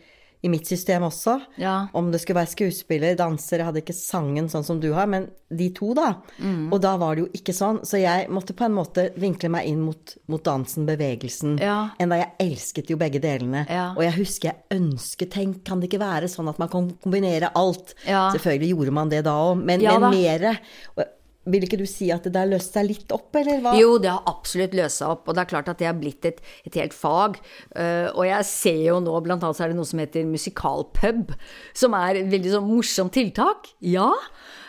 [0.46, 1.40] i mitt system også.
[1.60, 1.88] Ja.
[1.98, 5.28] Om det skulle være skuespiller, danser, jeg hadde ikke sangen sånn som du har, men
[5.56, 6.14] de to, da.
[6.40, 6.70] Mm.
[6.74, 7.82] Og da var det jo ikke sånn.
[7.88, 11.58] Så jeg måtte på en måte vinkle meg inn mot, mot dansen, bevegelsen.
[11.62, 11.78] Ja.
[12.02, 13.66] Enda jeg elsket jo begge delene.
[13.70, 13.90] Ja.
[13.98, 17.52] Og jeg husker jeg ønsket, tenk, kan det ikke være sånn at man kan kombinere
[17.60, 17.96] alt?
[18.06, 21.12] Selvfølgelig gjorde man det da òg, men, men da.
[21.46, 23.76] Vil ikke du si at det der løste seg litt opp, eller hva?
[23.78, 26.26] Jo, det har absolutt løst seg opp, og det er klart at det har blitt
[26.26, 27.38] et, et helt fag.
[27.76, 31.36] Uh, og jeg ser jo nå, blant annet så er det noe som heter musikalpub,
[31.78, 33.70] som er et veldig sånn morsomt tiltak.
[33.86, 34.10] Ja.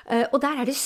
[0.07, 0.77] Uh, og der er det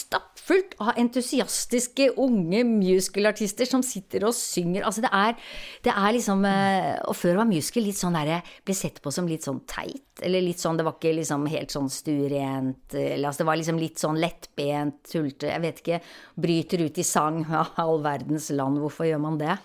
[0.50, 4.84] stappfullt av entusiastiske unge musicalartister som sitter og synger.
[4.84, 5.36] Altså det er,
[5.84, 9.28] det er liksom eh, Og før var musical litt sånn derre Ble sett på som
[9.28, 10.22] litt sånn teit.
[10.22, 12.94] Eller litt sånn Det var ikke liksom helt sånn stuerent.
[12.94, 15.52] Eller altså det var liksom litt sånn lettbent, tullete.
[15.52, 16.00] Jeg vet ikke.
[16.34, 17.44] Bryter ut i sang.
[17.50, 18.78] Ja, all verdens land.
[18.80, 19.56] Hvorfor gjør man det?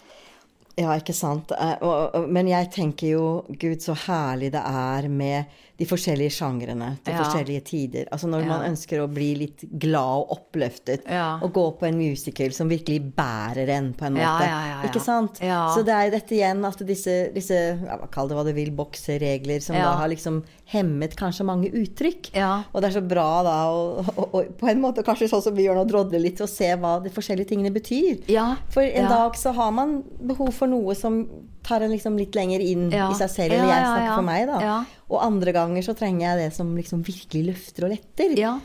[0.76, 1.54] Ja, ikke sant.
[1.56, 7.13] Eh, men jeg tenker jo, gud, så herlig det er med de forskjellige sjangrene til
[7.13, 7.23] Ja.
[7.23, 8.05] forskjellige tider.
[8.11, 8.47] Altså når Ja.
[8.47, 11.38] man ønsker å bli litt glad og oppløftet, Ja.
[11.41, 14.21] og gå på en musical som virkelig bærer en, på en måte.
[14.21, 14.89] Ja, ja, ja.
[14.89, 15.39] Ikke sant?
[15.41, 15.75] Ja.
[15.75, 17.77] Så det er dette igjen at disse, disse
[18.11, 22.31] kall det hva du vil, bokseregler, som da har liksom hemmet kanskje mange uttrykk.
[22.33, 22.63] Ja.
[22.73, 25.75] Og det er så bra da, og på en måte kanskje sånn som vi gjør
[25.75, 28.23] nå, drodle litt og se hva de forskjellige tingene betyr.
[28.29, 31.27] Ja, For en dag så har man behov for noe som
[31.65, 33.10] tar en liksom litt lenger inn Ja.
[33.12, 34.86] i seg selv, eller jeg snakker for meg, da.
[35.10, 38.38] Og andre ganger så trenger jeg det som liksom virkelig løfter og letter.
[38.39, 38.56] Ja.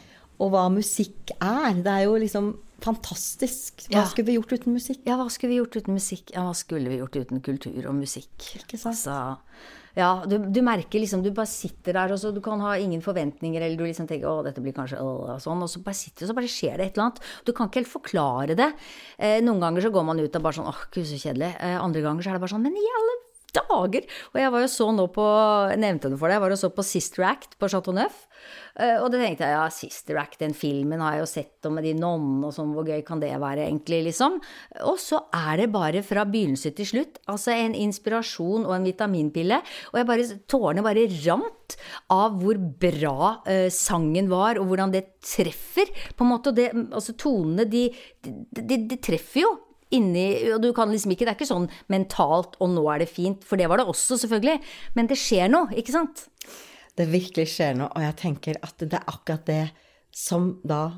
[0.40, 1.74] Og hva musikk er.
[1.80, 3.86] Det er jo liksom fantastisk.
[3.92, 5.02] Hva skulle vi gjort uten musikk?
[5.06, 6.30] Ja, hva skulle vi gjort uten musikk?
[6.32, 8.32] Ja, hva skulle vi gjort uten kultur og musikk?
[8.56, 8.96] Ikke sant?
[8.96, 9.36] Altså,
[9.98, 13.02] ja, du, du merker liksom, du bare sitter der, og så du kan ha ingen
[13.04, 15.98] forventninger, eller du liksom tenker å, dette blir kanskje øh, og sånn, og så bare
[15.98, 17.24] sitter du, så bare skjer det et eller annet.
[17.46, 18.70] Du kan ikke helt forklare det.
[19.18, 21.54] Eh, noen ganger så går man ut og bare sånn, åh, gud, så kjedelig.
[21.58, 23.19] Eh, andre ganger så er det bare sånn, men i alle
[23.56, 24.06] dager!
[24.32, 25.26] Og jeg var jo så nå på,
[25.72, 28.26] jeg nevnte det for deg, jeg var jo så på Sister Act på Chateau Neuf.
[28.80, 31.74] Eh, Og det tenkte jeg, ja, Sister Act, den filmen har jeg jo sett, og
[31.76, 34.38] med de nonnene og sånn, hvor gøy kan det være egentlig, liksom?
[34.88, 39.60] Og så er det bare fra begynnelse til slutt, altså en inspirasjon og en vitaminpille,
[39.92, 41.76] og jeg bare, tårene bare rant
[42.10, 46.70] av hvor bra eh, sangen var, og hvordan det treffer, på en måte, og det,
[46.90, 47.88] altså tonene, de,
[48.24, 49.52] de, de, de treffer jo.
[49.92, 53.08] Inni, og du kan liksom ikke, Det er ikke sånn mentalt 'og nå er det
[53.10, 54.60] fint', for det var det også, selvfølgelig.
[54.94, 56.28] Men det skjer noe, ikke sant?
[56.96, 59.70] Det virkelig skjer noe, og jeg tenker at det er akkurat det
[60.12, 60.92] som da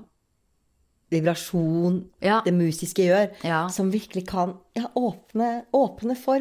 [1.10, 2.40] vibrasjon, Ja.
[2.44, 3.68] det musiske, gjør, Ja.
[3.68, 6.40] som virkelig kan ja, åpne, åpne for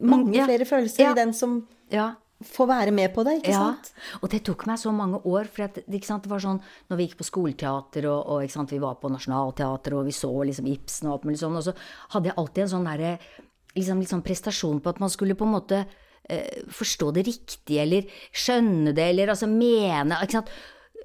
[0.00, 1.10] mange flere følelser Ja.
[1.12, 1.66] i den som
[2.44, 3.92] Får være med på det, ikke Ja, sant?
[4.20, 5.48] og det tok meg så mange år.
[5.48, 8.52] For at, ikke sant, det var sånn, når vi gikk på skoleteater, og, og ikke
[8.58, 11.64] sant, vi var på Nationaltheatret, og vi så liksom Ibsen og alt mulig sånn, og
[11.64, 11.72] så
[12.12, 13.14] hadde jeg alltid en sånn derre
[13.76, 15.80] liksom, sånn prestasjon på at man skulle på en måte
[16.28, 18.04] eh, forstå det riktig, eller
[18.36, 20.52] skjønne det, eller altså mene ikke sant?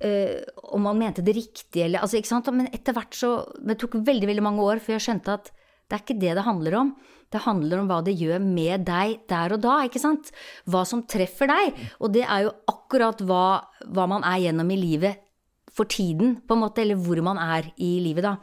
[0.02, 0.42] Eh,
[0.74, 2.48] om man mente det riktig, eller altså, ikke sant?
[2.52, 5.52] Men etter hvert så Det tok veldig, veldig mange år før jeg skjønte at
[5.88, 6.96] det er ikke det det handler om.
[7.32, 10.34] Det handler om hva det gjør med deg der og da, ikke sant?
[10.68, 11.80] Hva som treffer deg.
[12.04, 13.46] Og det er jo akkurat hva,
[13.88, 15.24] hva man er gjennom i livet
[15.72, 18.36] for tiden, på en måte, eller hvor man er i livet, da.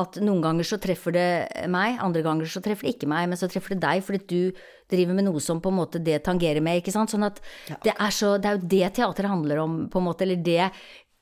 [0.00, 1.26] At noen ganger så treffer det
[1.70, 4.64] meg, andre ganger så treffer det ikke meg, men så treffer det deg fordi du
[4.90, 7.12] driver med noe som på en måte det tangerer med, ikke sant.
[7.14, 7.38] Sånn at
[7.84, 10.72] det er så Det er jo det teatret handler om, på en måte, eller det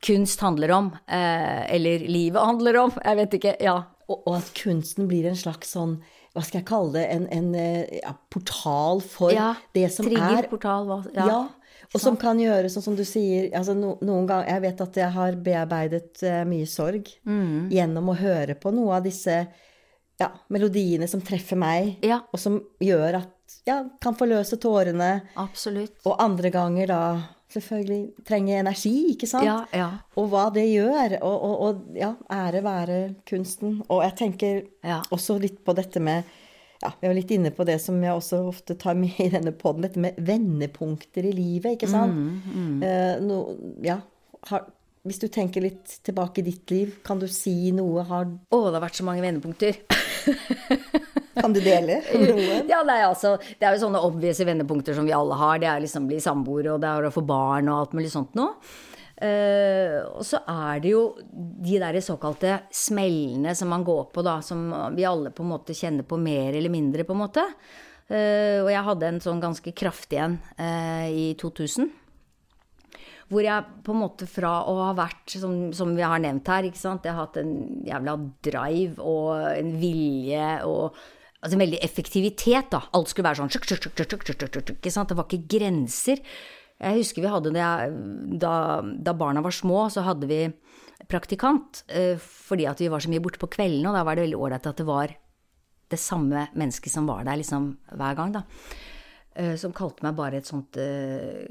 [0.03, 3.77] kunst handler om, eh, eller livet handler om, jeg vet ikke, ja.
[4.09, 6.01] Og, og at kunsten blir en slags sånn
[6.33, 10.39] hva skal jeg kalle det, en, en eh, ja, portal for Ja, det som trigger,
[10.45, 11.41] er portal, hva Ja.
[11.93, 14.97] og som kan gjøre sånn som du sier altså no, Noen gang, Jeg vet at
[14.97, 17.69] jeg har bearbeidet uh, mye sorg Mm.
[17.71, 19.47] gjennom å høre på noe av disse
[20.21, 22.21] ja, melodiene som treffer meg, Ja.
[22.33, 25.23] og som gjør at ja, kan forløse tårene.
[25.37, 25.99] Absolutt.
[26.07, 27.01] Og andre ganger da
[27.53, 29.47] selvfølgelig trenger energi, ikke sant?
[29.47, 29.89] Ja, ja.
[30.19, 31.19] Og hva det gjør.
[31.23, 33.81] Og, og, og ja, ære være kunsten.
[33.89, 35.01] Og jeg tenker Ja.
[35.15, 36.25] også litt på dette med
[36.83, 39.53] ja, Vi var litt inne på det som jeg også ofte tar med i denne
[39.55, 42.17] poden, dette med vendepunkter i livet, ikke sant?
[42.57, 43.37] Mm, Eh, no,
[43.87, 44.01] ja,
[44.51, 44.65] har,
[45.03, 48.05] hvis du tenker litt tilbake i ditt liv, kan du si noe?
[48.07, 49.81] Har, Å, det har vært så mange vendepunkter.
[51.41, 52.69] kan du dele noen?
[52.71, 55.59] Ja, er, altså, det er jo sånne obvise vendepunkter som vi alle har.
[55.59, 58.39] Det er liksom bli samboere, og det er å få barn og alt mulig sånt
[58.39, 58.55] noe.
[59.23, 64.41] Uh, og så er det jo de der såkalte smellene som man går på, da,
[64.43, 64.65] som
[64.97, 67.45] vi alle på en måte kjenner på mer eller mindre, på en måte.
[68.07, 71.91] Uh, og jeg hadde en sånn ganske kraftig en uh, i 2000.
[73.33, 76.69] Hvor jeg på en måte fra å ha vært, som, som vi har nevnt her,
[76.69, 77.55] ikke sant, jeg har hatt en
[77.87, 80.99] jævla drive og en vilje og
[81.43, 82.83] altså en veldig effektivitet, da.
[82.95, 85.11] Alt skulle være sånn ikke sant?
[85.11, 86.21] Det var ikke grenser.
[86.83, 87.65] Jeg husker vi hadde det
[88.43, 90.43] da, da barna var små, så hadde vi
[91.11, 91.83] praktikant.
[91.89, 94.39] eh, Fordi at vi var så mye borte på kveldene, og da var det veldig
[94.39, 95.15] ålreit at det var
[95.93, 98.45] det samme mennesket som var der liksom hver gang, da.
[99.35, 101.43] Eh, Som kalte meg bare et sånt uh,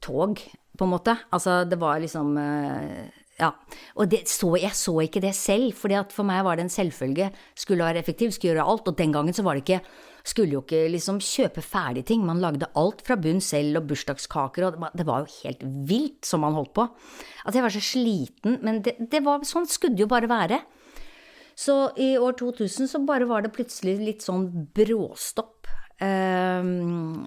[0.00, 0.40] tog,
[0.78, 1.16] på en måte.
[1.32, 3.50] Altså, det var liksom eh, Ja.
[3.96, 6.72] Og det, så, jeg så ikke det selv, fordi at for meg var det en
[6.72, 7.30] selvfølge.
[7.58, 8.88] Skulle være effektiv, skulle gjøre alt.
[8.88, 9.84] Og den gangen så var det ikke
[10.22, 12.20] Skulle jo ikke liksom kjøpe ferdige ting.
[12.22, 16.44] Man lagde alt fra bunn selv, og bursdagskaker, og det var, jo helt vilt som
[16.46, 16.84] man holdt på.
[17.42, 18.60] At jeg var så sliten.
[18.62, 20.60] Men det, det var, sånn skulle det jo bare være.
[21.58, 25.61] Så i år 2000 så bare var det plutselig litt sånn bråstopp.
[26.02, 26.68] Eh,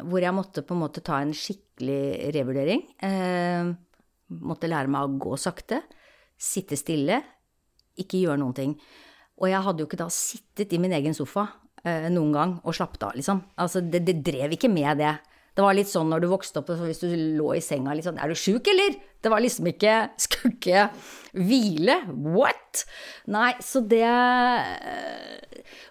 [0.10, 2.84] hvor jeg måtte på en måte ta en skikkelig revurdering.
[3.08, 3.72] Eh,
[4.46, 5.84] måtte lære meg å gå sakte,
[6.36, 7.22] sitte stille,
[8.02, 8.74] ikke gjøre noen ting.
[9.40, 11.48] Og jeg hadde jo ikke da sittet i min egen sofa
[11.84, 13.44] eh, noen gang og slappet av, liksom.
[13.62, 15.14] Altså, det, det drev ikke med det.
[15.56, 18.20] Det var litt sånn når du vokste opp, hvis du lå i senga litt sånn
[18.20, 18.98] Er du sjuk, eller?
[19.24, 19.94] Det var liksom ikke
[20.26, 20.84] Skulle ikke
[21.36, 21.96] hvile.
[22.36, 22.84] What?
[23.32, 24.04] Nei, så det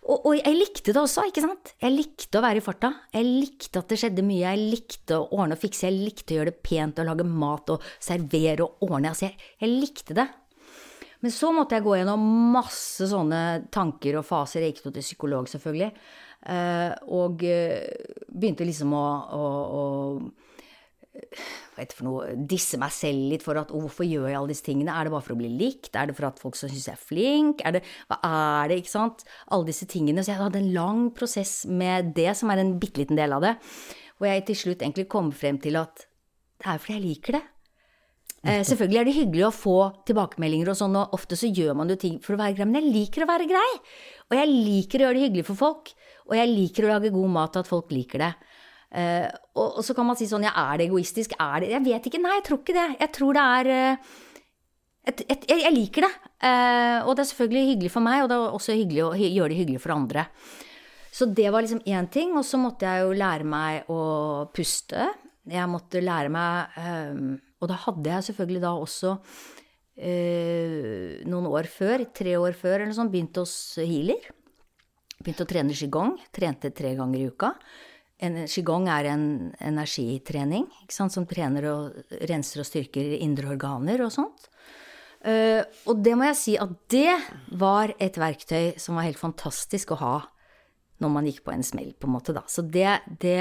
[0.05, 1.73] og, og, jeg likte det også, ikke sant?
[1.81, 2.91] Jeg likte å være i farta.
[3.15, 4.43] Jeg likte at det skjedde mye.
[4.45, 5.87] Jeg likte å ordne og fikse.
[5.89, 9.15] Jeg likte å gjøre det pent og lage mat og servere og ordne.
[9.15, 10.27] Altså, jeg, jeg likte det.
[11.25, 13.41] Men så måtte jeg gå gjennom masse sånne
[13.73, 14.61] tanker og faser.
[14.61, 15.91] Jeg gikk nå til psykolog, selvfølgelig.
[16.45, 17.87] Eh, og eh,
[18.29, 19.45] begynte liksom å, å,
[19.81, 19.85] å
[21.15, 24.67] hva for noe, disse meg selv litt for at oh, hvorfor gjør jeg alle disse
[24.67, 24.95] tingene?
[24.95, 25.93] Er det bare for å bli likt?
[25.95, 27.63] Er det for at folk syns jeg er flink?
[27.67, 29.25] Er det, hva er det, ikke sant?
[29.55, 30.25] Alle disse tingene.
[30.25, 33.47] Så jeg hadde en lang prosess med det, som er en bitte liten del av
[33.47, 33.55] det.
[34.19, 36.07] Hvor jeg til slutt egentlig kom frem til at
[36.63, 37.45] det er fordi jeg liker det.
[38.45, 41.89] Eh, selvfølgelig er det hyggelig å få tilbakemeldinger og sånn, og ofte så gjør man
[41.89, 43.71] jo ting for å være grei, men jeg liker å være grei.
[44.29, 45.95] Og jeg liker å gjøre det hyggelig for folk.
[46.29, 48.35] Og jeg liker å lage god mat, og at folk liker det.
[48.95, 49.27] Eh,
[49.57, 51.35] og, og, så kan man si sånn, ja, er det egoistisk?
[51.41, 52.21] Er det Jeg vet ikke.
[52.23, 52.87] Nei, jeg tror ikke det.
[53.01, 54.13] Jeg tror det er uh,
[55.05, 56.13] et, et, jeg, jeg, liker det.
[56.45, 59.51] Uh, og det er selvfølgelig hyggelig for meg, og det er også hyggelig å gjøre
[59.53, 60.29] det hyggelig for andre.
[61.15, 62.37] Så det var liksom én ting.
[62.37, 64.01] Og så måtte jeg jo lære meg å
[64.55, 65.09] puste.
[65.51, 69.17] Jeg måtte lære meg um, Og da hadde jeg selvfølgelig da også
[69.95, 74.25] noen år før, tre år før eller sånn, begynt hos healer.
[75.23, 76.17] Begynte å trene qigong.
[76.35, 77.53] Trente tre ganger i uka.
[78.25, 79.27] En, qigong er en
[79.63, 84.49] energitrening som trener og renser og styrker indre organer og sånt.
[85.25, 87.15] Uh, og det må jeg si at det
[87.57, 90.17] var et verktøy som var helt fantastisk å ha
[91.05, 92.43] når man gikk på en smell, på en måte, da.
[92.51, 92.89] Så det,
[93.23, 93.39] det,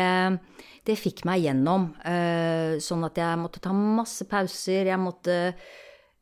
[0.87, 1.89] det fikk meg gjennom.
[2.03, 4.91] Uh, sånn at jeg måtte ta masse pauser.
[4.91, 5.37] Jeg måtte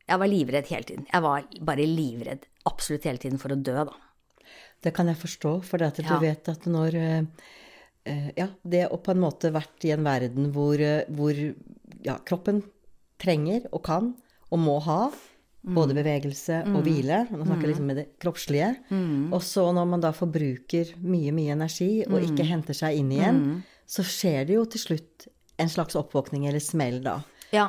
[0.02, 1.06] Jeg var livredd hele tiden.
[1.10, 3.98] Jeg var bare livredd absolutt hele tiden for å dø, da.
[4.82, 6.20] Det kan jeg forstå, for det at du ja.
[6.22, 7.50] vet at når uh,
[8.38, 11.38] Ja, det å på en måte vært i en verden hvor, uh, hvor
[12.02, 12.64] ja, kroppen
[13.22, 14.14] trenger og kan
[14.52, 15.02] og må ha.
[15.62, 16.74] Både bevegelse mm.
[16.76, 17.20] og hvile.
[17.30, 18.72] Nå snakker liksom med det kroppslige.
[18.90, 19.30] Mm.
[19.32, 22.48] Og så når man da forbruker mye, mye energi og ikke mm.
[22.50, 23.86] henter seg inn igjen, mm.
[23.86, 25.28] så skjer det jo til slutt
[25.62, 27.20] en slags oppvåkning eller smell, da.
[27.54, 27.68] Ja.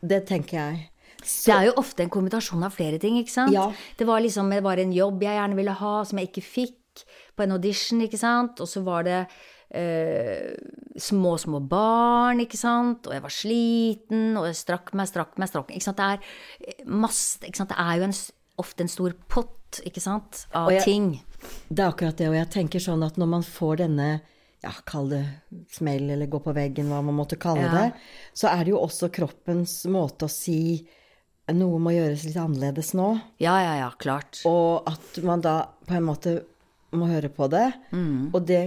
[0.00, 0.82] Det tenker jeg.
[1.20, 3.54] Så, det er jo ofte en kombinasjon av flere ting, ikke sant.
[3.54, 3.68] Ja.
[3.96, 7.04] Det var liksom det var en jobb jeg gjerne ville ha, som jeg ikke fikk
[7.36, 8.60] på en audition, ikke sant.
[8.60, 9.24] Og så var det
[9.70, 10.54] eh,
[11.00, 13.06] små, små barn, ikke sant.
[13.06, 15.78] Og jeg var sliten, og jeg strakk meg, strakk meg, strakk meg.
[15.78, 16.00] Ikke sant.
[16.00, 17.72] Det er masse ikke sant?
[17.72, 18.18] Det er jo en,
[18.64, 21.10] ofte en stor pott, ikke sant, av jeg, ting.
[21.68, 24.10] Det er akkurat det, og jeg tenker sånn at når man får denne
[24.60, 25.22] ja, kall det
[25.72, 27.70] smell eller gå på veggen, hva man måtte kalle ja.
[27.76, 27.86] det,
[28.36, 30.60] så er det jo også kroppens måte å si
[31.56, 33.08] noe må gjøres litt annerledes nå.
[33.42, 34.42] Ja, ja, ja, klart.
[34.46, 35.56] Og at man da
[35.86, 36.34] på en måte
[36.94, 37.66] må høre på det.
[37.94, 38.30] Mm.
[38.34, 38.62] Og det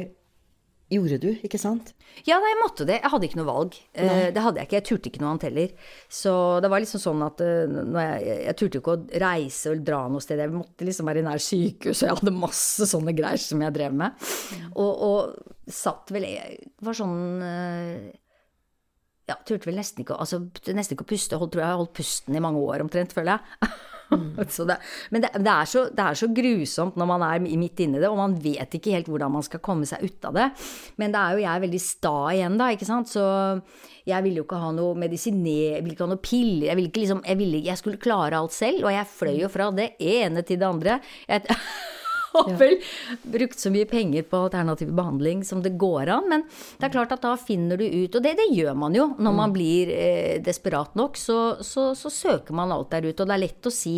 [0.94, 1.92] gjorde du, ikke sant?
[2.28, 3.00] Ja, jeg måtte det.
[3.02, 3.78] Jeg hadde ikke noe valg.
[3.94, 4.32] Eh, Nei.
[4.36, 4.78] Det hadde jeg ikke.
[4.80, 5.92] Jeg turte ikke noe annet heller.
[6.14, 10.02] Så det var liksom sånn at eh, jeg, jeg, turte ikke å reise eller dra
[10.14, 10.42] noe sted.
[10.44, 13.78] Jeg måtte liksom være i nær sykehus, og jeg hadde masse sånne greier som jeg
[13.78, 14.28] drev med.
[14.60, 14.68] Mm.
[14.74, 18.12] Og, og, satt vel Jeg var sånn eh,
[19.30, 20.42] ja, turte vel nesten ikke, altså,
[20.76, 21.40] nesten ikke å puste.
[21.40, 23.72] Holdt, tror jeg har holdt pusten i mange år omtrent, føler jeg.
[24.44, 24.76] Det,
[25.14, 28.10] men det, det, er så, det, er så, grusomt når man er midt inni det,
[28.10, 30.48] og man vet ikke helt hvordan man skal komme seg ut av det.
[31.02, 33.12] Men det er jo jeg veldig sta igjen, da, ikke sant.
[33.14, 33.24] Så
[34.10, 36.70] jeg ville jo ikke ha noe medisiner, jeg ville ikke ha noe piller.
[36.72, 40.46] Jeg, liksom, jeg, jeg skulle klare alt selv, og jeg fløy jo fra det ene
[40.46, 41.00] til det andre.
[41.30, 41.46] Jeg,
[42.34, 42.78] har vel
[43.36, 46.30] brukt så mye penger på alternativ behandling som det går an.
[46.32, 46.46] Men
[46.80, 49.34] det er klart at da finner du ut, og det, det gjør man jo når
[49.34, 49.56] man mm.
[49.58, 53.24] blir eh, desperat nok, så, så, så, søker man alt der ute.
[53.24, 53.98] Og det er lett å si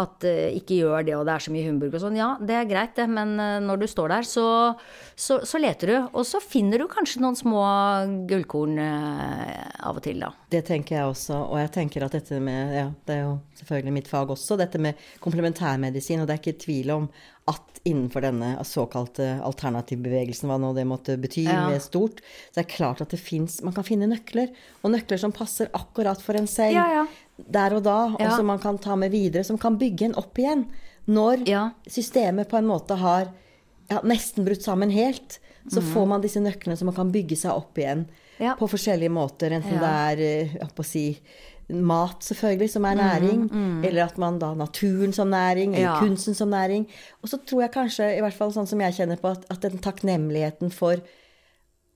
[0.00, 2.16] at uh, ikke gjør det, og det er så mye humbug og sånn.
[2.16, 4.46] Ja, det er greit, det, men uh, når du står der, så,
[5.12, 5.96] så, så, leter du.
[6.16, 7.60] Og så finner du kanskje noen små
[8.30, 9.52] gullkorn uh,
[9.84, 10.32] av og til, da.
[10.52, 13.96] Det tenker jeg også, og jeg tenker at dette med Ja, det er jo selvfølgelig
[13.98, 17.12] mitt fag også, dette med komplementærmedisin, og det er ikke tvil om
[17.50, 21.64] at innenfor denne såkalte alternativbevegelsen, hva nå det måtte bety ja.
[21.72, 22.20] med stort,
[22.52, 24.52] så er det klart at det fins Man kan finne nøkler,
[24.82, 26.76] og nøkler som passer akkurat for en selv.
[26.78, 27.04] Ja, ja.
[27.46, 30.38] Der og da, og som man kan ta med videre, som kan bygge en opp
[30.38, 30.66] igjen.
[31.10, 31.46] Når
[31.90, 33.32] systemet på en måte har
[34.06, 35.88] nesten brutt sammen helt, så mm.
[35.94, 38.06] får man disse nøklene som man kan bygge seg opp igjen
[38.58, 39.54] på forskjellige måter.
[39.54, 41.04] Enten det er eh, si,
[41.72, 43.44] mat, selvfølgelig, som er næring.
[43.46, 43.82] Mm, mm.
[43.88, 45.98] Eller at man da naturen som næring, eller ja.
[46.02, 46.88] kunsten som næring.
[47.22, 49.66] Og så tror jeg kanskje, i hvert fall sånn som jeg kjenner på, at, at
[49.66, 51.02] den takknemligheten for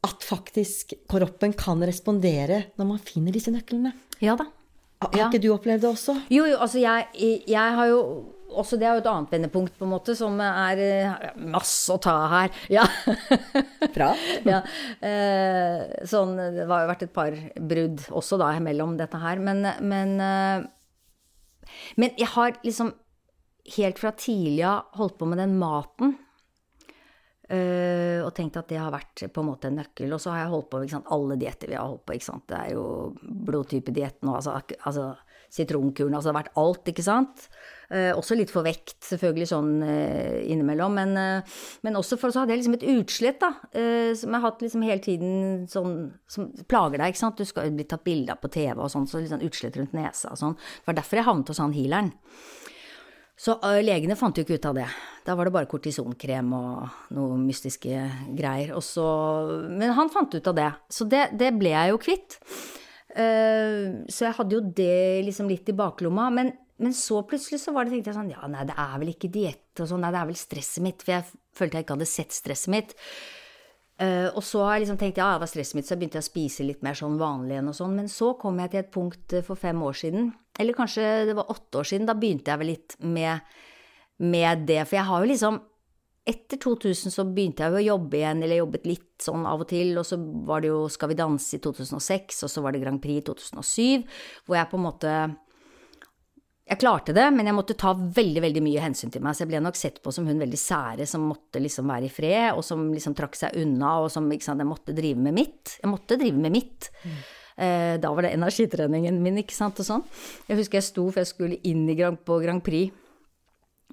[0.07, 3.97] at faktisk kroppen kan respondere når man finner disse nøklene.
[4.23, 4.47] Ja da.
[5.05, 6.15] Har ikke du opplevd det også?
[6.33, 7.07] Jo, jo, altså jeg,
[7.47, 8.01] jeg har jo
[8.57, 11.99] også det er jo et annet vendepunkt, på en måte, som er eh, masse å
[12.03, 12.61] ta her.
[12.77, 12.87] Ja.
[13.95, 14.11] Bra.
[14.53, 14.61] ja.
[15.05, 19.43] Eh, sånn, det har jo vært et par brudd også da mellom dette her.
[19.43, 22.95] Men, men, eh, men jeg har liksom
[23.77, 26.17] helt fra tidlig av holdt på med den maten.
[27.47, 30.11] Uh, og tenkt at det har vært på en måte en nøkkel.
[30.11, 32.17] Og så har jeg holdt på med alle dietter vi har holdt på.
[32.51, 32.87] Det er jo
[33.23, 35.13] blodtypedietten og altså, altså
[35.55, 36.17] sitronkuren.
[36.17, 37.47] Altså det har vært alt, ikke sant.
[37.87, 40.99] Uh, også litt for vekt, selvfølgelig, sånn uh, innimellom.
[40.99, 41.15] Men,
[41.87, 43.53] men, også for så hadde jeg liksom et utslett, da.
[44.19, 45.33] som jeg har hatt liksom hele tiden
[45.71, 45.97] sånn
[46.31, 47.39] Som plager deg, ikke sant.
[47.39, 49.95] Du skal bli tatt bilde av på TV og sånn, så litt sånn utslett rundt
[49.95, 50.59] nesa og sånn.
[50.59, 52.15] Det var derfor jeg havnet hos han healeren.
[53.37, 54.87] Så uh, legene fant jo ikke ut av det.
[55.27, 58.07] Da var det bare kortisonkrem og noe mystiske
[58.39, 58.73] greier.
[58.81, 59.05] Så,
[59.69, 60.71] men han fant ut av det.
[60.89, 62.39] Så det, det ble jeg jo kvitt.
[63.13, 66.31] Uh, så jeg hadde jo det liksom litt i baklomma.
[66.33, 69.13] Men, men, så plutselig så var det, tenkte jeg sånn Ja, nei, det er vel
[69.13, 70.07] ikke diett og sånn.
[70.07, 71.05] Nei, det er vel stresset mitt.
[71.05, 72.97] For jeg følte jeg ikke hadde sett stresset mitt.
[74.01, 76.19] Uh, og så har jeg liksom tenkt ja, det var stresset mitt, så jeg begynte
[76.19, 78.01] jeg å spise litt mer sånn vanlig enn og sånn.
[78.01, 81.51] Men så kom jeg til et punkt for fem år siden, eller kanskje det var
[81.53, 83.57] åtte år siden, da begynte jeg vel litt med,
[84.25, 84.83] med det.
[84.87, 85.65] For jeg har jo liksom
[86.27, 89.69] Etter 2000 så begynte jeg jo å jobbe igjen, eller jobbet litt sånn av og
[89.71, 92.81] til, og så var det jo Skal vi danse i 2006, og så var det
[92.83, 94.17] Grand Prix i 2007,
[94.49, 95.13] hvor jeg på en måte
[96.67, 99.53] jeg klarte det, men jeg måtte ta veldig veldig mye hensyn til meg, så jeg
[99.53, 102.65] ble nok sett på som hun veldig sære som måtte liksom være i fred, og
[102.67, 105.77] som liksom trakk seg unna, og som ikke jeg måtte drive med mitt.
[105.79, 106.89] Jeg måtte drive med mitt.
[107.05, 107.21] Mm.
[107.57, 110.03] Eh, da var det energitreningen min, ikke sant, og sånn.
[110.49, 112.93] Jeg husker jeg sto, for jeg skulle inn Grand, på Grand Prix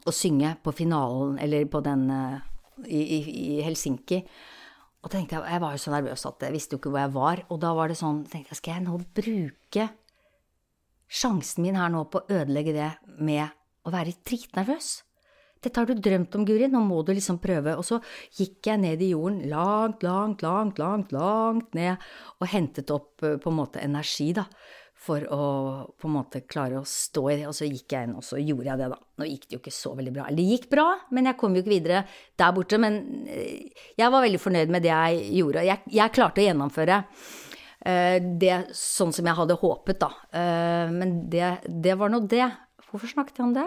[0.03, 2.41] og synge på finalen, eller på den uh,
[2.83, 4.19] i, i, i, Helsinki.
[5.03, 7.13] Og tenkte jeg, jeg var jo så nervøs at jeg visste jo ikke hvor jeg
[7.15, 9.87] var, og da var det sånn, tenkte jeg, skal jeg nå bruke
[11.13, 12.91] sjansen min her nå på å ødelegge det
[13.23, 13.47] med
[13.87, 14.91] å være dritnervøs.
[15.63, 17.77] Dette har du drømt om, Guri, nå må du liksom prøve.
[17.79, 17.99] Og så
[18.35, 22.01] gikk jeg ned i jorden, langt, langt, langt, langt, langt ned,
[22.39, 24.45] og hentet opp eh, på en måte energi, da,
[25.03, 25.45] for å
[25.99, 27.47] på en måte klare å stå i det.
[27.49, 28.99] Og så gikk jeg inn, og så gjorde jeg det, da.
[29.19, 30.27] Nå gikk det jo ikke så veldig bra.
[30.27, 32.03] Eller det gikk bra, men jeg kom jo ikke videre
[32.39, 32.81] der borte.
[32.81, 32.99] Men
[33.31, 35.65] eh, jeg var veldig fornøyd med det jeg gjorde.
[35.69, 36.99] Jeg, jeg klarte å gjennomføre.
[37.83, 40.11] Eh, det sånn som jeg hadde håpet, da.
[40.91, 42.45] Men det, det var nå det.
[42.93, 43.65] Hvorfor snakket jeg om det?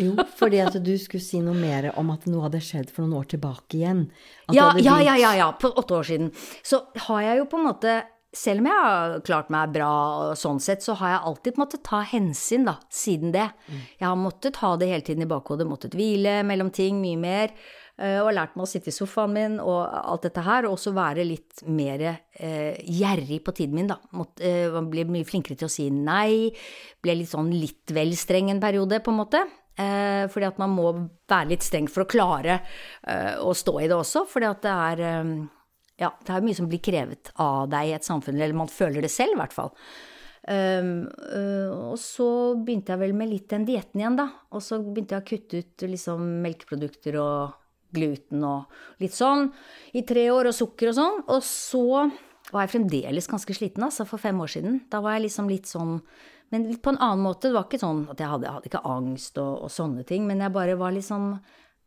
[0.00, 3.18] Jo, fordi at du skulle si noe mer om at noe hadde skjedd for noen
[3.20, 4.06] år tilbake igjen.
[4.52, 6.32] Ja, ja, ja, ja, ja, på åtte år siden.
[6.64, 8.00] Så har jeg jo på en måte
[8.32, 9.92] selv om jeg har klart meg bra
[10.38, 13.50] sånn sett, så har jeg alltid måttet ta hensyn, da, siden det.
[13.68, 13.84] Mm.
[14.00, 17.52] Jeg har måttet ha det hele tiden i bakhodet, måttet hvile mellom ting mye mer.
[18.00, 20.78] Eh, og har lært meg å sitte i sofaen min og alt dette her, og
[20.78, 23.98] også være litt mer eh, gjerrig på tiden min, da.
[24.16, 26.48] Måtte, eh, bli mye flinkere til å si nei.
[27.04, 29.44] Ble litt sånn litt vel streng en periode, på en måte.
[29.80, 30.90] Eh, fordi at man må
[31.30, 32.58] være litt streng for å klare
[33.08, 35.30] eh, å stå i det også, fordi at det er eh,
[36.02, 39.04] ja, det er mye som blir krevet av deg i et samfunn, eller man føler
[39.04, 39.72] det selv, i hvert fall.
[40.42, 42.26] Um, uh, og så
[42.58, 44.26] begynte jeg vel med litt den dietten igjen, da.
[44.50, 47.52] Og så begynte jeg å kutte ut liksom melkeprodukter og
[47.94, 49.50] gluten og litt sånn
[49.94, 51.22] i tre år, og sukker og sånn.
[51.30, 51.84] Og så
[52.50, 54.80] var jeg fremdeles ganske sliten, altså, for fem år siden.
[54.90, 56.00] Da var jeg liksom litt sånn
[56.52, 57.48] Men litt på en annen måte.
[57.48, 60.26] Det var ikke sånn at jeg hadde, jeg hadde ikke angst og, og, sånne ting,
[60.28, 61.32] men jeg bare var liksom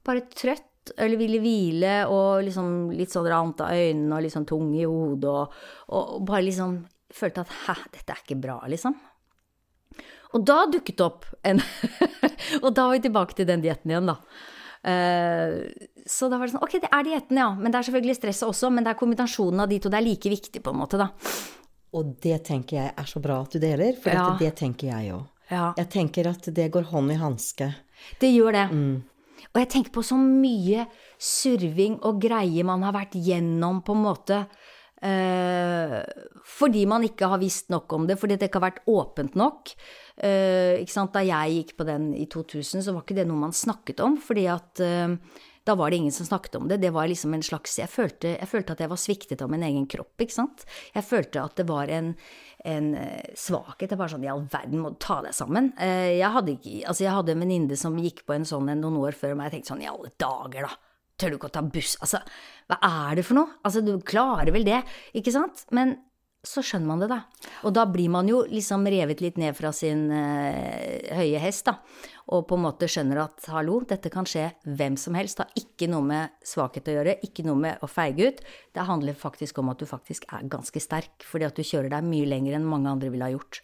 [0.05, 0.71] bare trøtt.
[1.01, 4.83] Eller ville hvile og liksom litt sånn rant av øynene og litt sånn tung i
[4.85, 5.55] hodet og,
[5.89, 6.75] og, og bare liksom
[7.15, 8.93] følte at hæ, dette er ikke bra, liksom.
[10.35, 11.61] Og da dukket det opp en
[12.65, 14.19] Og da var vi tilbake til den dietten igjen, da.
[14.85, 15.65] Uh,
[16.05, 17.49] så da var det sånn Ok, det er dietten, ja.
[17.57, 18.69] Men det er selvfølgelig stresset også.
[18.73, 19.89] Men det er kombinasjonen av de to.
[19.89, 21.09] Det er like viktig, på en måte, da.
[21.95, 24.27] Og det tenker jeg er så bra at du deler, for ja.
[24.39, 25.25] det tenker jeg òg.
[25.51, 25.71] Ja.
[25.77, 27.69] Jeg tenker at det går hånd i hanske.
[28.19, 28.65] Det gjør det.
[28.73, 28.95] Mm.
[29.53, 30.87] Og jeg tenker på så mye
[31.21, 34.39] surving og greier man har vært gjennom, på en måte.
[35.05, 35.99] Eh,
[36.57, 39.71] fordi man ikke har visst nok om det, fordi det ikke har vært åpent nok.
[40.17, 44.01] Eh, da jeg gikk på den i 2000, så var ikke det noe man snakket
[44.03, 45.15] om, fordi at eh,
[45.65, 46.77] da var det ingen som snakket om det.
[46.77, 49.65] Det var liksom en slags Jeg følte, jeg følte at jeg var sviktet av min
[49.65, 50.65] egen kropp, ikke sant.
[50.93, 52.11] Jeg følte at det var en,
[52.65, 53.89] en eh, svakhet.
[53.89, 55.71] Det var sånn i all verden, må du ta deg sammen.
[55.81, 59.17] Eh, jeg hadde, altså jeg hadde en venninne som gikk på en sånn noen år
[59.17, 59.49] før meg.
[59.49, 60.77] Jeg tenkte sånn i alle dager, da.
[61.15, 61.95] Tør du ikke å ta buss?
[62.03, 62.19] Altså,
[62.69, 63.57] hva er det for noe?
[63.65, 64.83] Altså, du klarer vel det,
[65.17, 65.65] ikke sant?
[65.73, 65.97] Men
[66.45, 67.21] så skjønner man det, da.
[67.65, 71.79] Og da blir man jo liksom revet litt ned fra sin uh, høye hest, da.
[72.33, 75.37] Og på en måte skjønner at hallo, dette kan skje hvem som helst.
[75.37, 78.41] Det har ikke noe med svakhet å gjøre, ikke noe med å feige ut.
[78.73, 82.07] Det handler faktisk om at du faktisk er ganske sterk, fordi at du kjører deg
[82.07, 83.61] mye lenger enn mange andre ville ha gjort.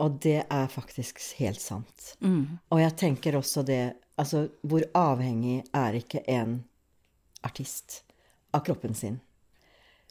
[0.00, 2.14] Og det er faktisk helt sant.
[2.24, 2.58] Mm.
[2.72, 3.82] Og jeg tenker også det
[4.20, 6.58] Altså, hvor avhengig er ikke en
[7.46, 8.02] artist
[8.52, 9.14] av kroppen sin?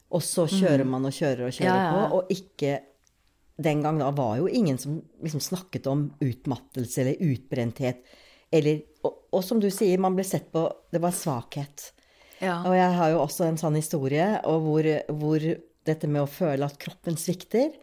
[0.09, 1.77] Og så kjører man og kjører og kjører Mm.
[1.77, 2.07] Ja, ja.
[2.07, 2.71] på, og ikke
[3.59, 8.03] Den gang da var jo ingen som liksom snakket om utmattelse eller utbrenthet.
[8.55, 11.89] Eller, og, og som du sier, man ble sett på Det var svakhet.
[12.39, 12.61] Ja.
[12.63, 14.87] Og jeg har jo også en sånn historie og hvor,
[15.19, 15.43] hvor
[15.89, 17.73] dette med å føle at kroppen svikter,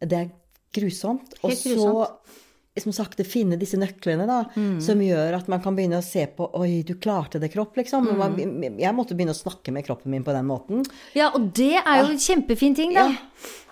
[0.00, 0.32] det er
[0.74, 1.36] grusomt.
[1.42, 1.68] Helt grusomt.
[1.68, 2.42] Helt så.
[2.82, 4.80] Som sakte finne disse nøklene da, Mm.
[4.82, 8.06] som gjør at man kan begynne å se på Oi, du klarte det, kropp, liksom.
[8.08, 8.18] Mm.
[8.18, 10.84] Man, jeg måtte begynne å snakke med kroppen min på den måten.
[11.14, 13.08] Ja, og det er jo en kjempefin ting, da.
[13.10, 13.16] Ja.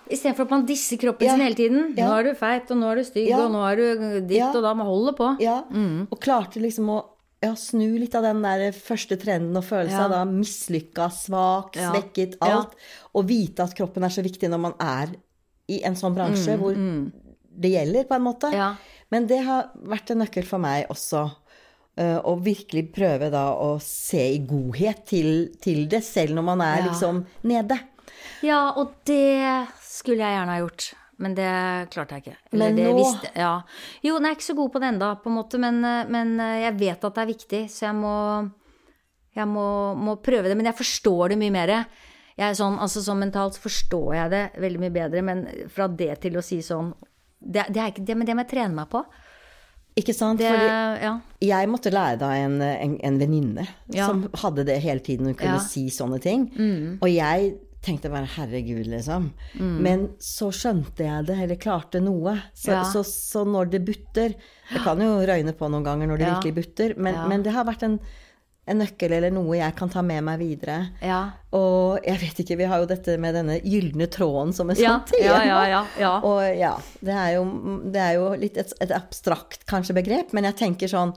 [0.09, 1.31] Istedenfor at man disser kroppen Ja.
[1.35, 1.93] sin hele tiden.
[1.97, 2.07] Ja.
[2.07, 3.39] Nå er du feit, og nå er du stygg, Ja.
[3.45, 4.51] og nå er du ditt, Ja.
[4.53, 5.39] og da må holde på.
[5.41, 6.07] Ja, Mm.
[6.11, 7.05] Og klarte liksom å
[7.41, 10.03] ja, snu litt av den der første trenden og følelsen Ja.
[10.07, 11.91] seg da mislykka, svak, Ja.
[11.91, 12.57] svekket, Ja.
[12.59, 12.71] alt.
[13.13, 15.07] Og vite at kroppen er så viktig når man er
[15.67, 16.73] i en sånn Mm, bransje hvor
[17.59, 18.51] det gjelder, på en måte.
[18.53, 18.75] Ja.
[19.13, 21.23] Men det har vært en nøkkel for meg også.
[22.01, 26.61] eh, Å virkelig prøve da å se i godhet til, til det, selv når man
[26.65, 26.87] er Ja.
[26.89, 27.77] liksom nede.
[28.41, 30.93] Ja, og det skulle jeg gjerne ha gjort.
[31.21, 31.49] Men det
[31.93, 32.37] klarte jeg ikke.
[32.51, 33.51] Eller Men det nå- visste ja.
[34.03, 36.39] Jo, jeg er ikke så god på det enda, på en måte, men, eh, men
[36.41, 38.15] eh, jeg vet at det er viktig, så jeg må,
[39.35, 40.57] jeg må, må prøve det.
[40.57, 41.85] Men jeg forstår det mye mer.
[42.35, 46.33] Jeg sånn, altså Sånn mentalt forstår jeg det veldig mye bedre, men fra det til
[46.39, 46.89] å si sånn
[47.43, 49.03] Det, det er ikke det, men det må jeg trene meg på.
[49.99, 50.39] Ikke sant?
[50.41, 51.11] Det, Fordi ja.
[51.45, 54.07] jeg måtte lære av en, en, en venninne Ja.
[54.09, 55.27] som hadde det hele tiden.
[55.29, 55.67] Hun kunne Ja.
[55.67, 56.47] si sånne ting.
[57.01, 59.27] Og jeg tenkte bare herregud, liksom.
[59.59, 62.37] Men så skjønte jeg det, eller klarte noe.
[62.55, 62.81] Så, Ja.
[62.89, 64.33] så, så når det butter
[64.71, 67.65] Det kan jo røyne på noen ganger når det virkelig butter, men, men det har
[67.67, 67.99] vært en,
[68.63, 70.77] en nøkkel eller noe jeg kan ta med meg videre.
[71.03, 71.19] Ja.
[71.57, 75.19] Og jeg vet ikke, vi har jo dette med denne gylne tråden som er sånn
[75.19, 76.13] ja, ja, ja.
[76.23, 76.71] Og ja,
[77.03, 77.43] det er jo,
[77.91, 81.11] det er jo litt et, et abstrakt kanskje begrep, men jeg tenker sånn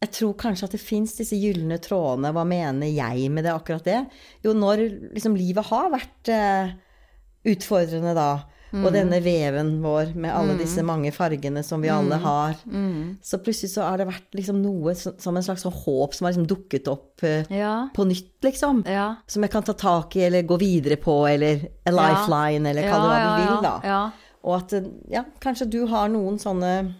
[0.00, 2.32] Jeg tror kanskje at det fins disse gylne trådene.
[2.36, 4.00] Hva mener jeg med det, akkurat det?
[4.44, 4.82] Jo, når
[5.14, 6.74] liksom livet har vært eh,
[7.54, 8.28] utfordrende da,
[8.74, 8.84] Mm.
[8.88, 11.94] og denne veven vår med alle disse mange fargene som vi Mm.
[12.00, 12.54] alle har,
[13.22, 16.32] så plutselig så har det vært liksom noe som, en slags sånn håp som har
[16.34, 17.88] liksom dukket opp eh, Ja.
[17.94, 18.82] på nytt, liksom.
[18.90, 19.16] Ja.
[19.28, 23.02] Som jeg kan ta tak i eller gå videre på, eller a lifeline, eller kall
[23.02, 23.80] det hva Ja, du ja, vil, da.
[23.84, 24.10] ja.
[24.44, 26.94] Og at eh, ja, kanskje du har noen sånne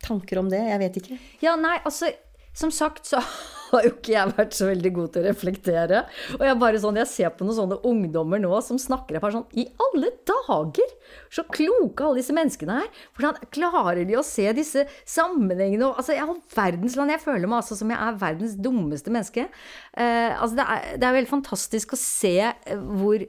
[0.00, 0.60] tanker om det.
[0.70, 1.18] Jeg vet ikke.
[1.42, 2.12] Ja, nei, altså,
[2.54, 3.18] som sagt så
[3.70, 6.02] har jo ikke jeg vært så veldig god til å reflektere.
[6.38, 9.38] Og jeg bare sånn, jeg ser på noen sånne ungdommer nå som snakker et bare
[9.38, 10.94] sånn I alle dager!
[11.32, 13.00] Så kloke alle disse menneskene er.
[13.16, 15.86] Hvordan klarer de å se disse sammenhengene?
[15.88, 19.48] Og, altså, jeg har verdensland, jeg føler meg altså som jeg er verdens dummeste menneske.
[19.94, 23.24] Eh, altså, det er, er veldig fantastisk å se eh, hvor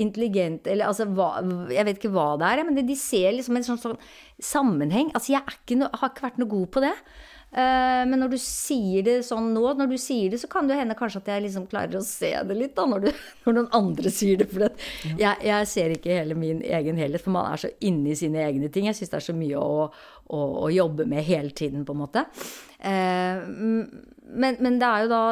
[0.00, 3.66] intelligent Eller altså hva, Jeg vet ikke hva det er, men de, ser liksom en
[3.66, 3.98] sånn, sånn
[4.40, 5.10] sammenheng.
[5.14, 6.94] Altså, jeg ikke no, har ikke vært noe god på det.
[7.50, 10.76] Eh, men når du sier det sånn nå, når du sier det, så kan det
[10.78, 13.10] hende kanskje at jeg liksom klarer å se det litt, da, når, du,
[13.46, 14.46] når noen andre sier det.
[14.52, 14.86] For at
[15.18, 18.44] jeg, jeg ser ikke hele min egen helhet, for man er så inne i sine
[18.46, 18.86] egne ting.
[18.86, 22.02] Jeg syns det er så mye å, å, å jobbe med hele tiden, på en
[22.04, 22.26] måte.
[22.78, 25.22] Eh, men, men det er jo da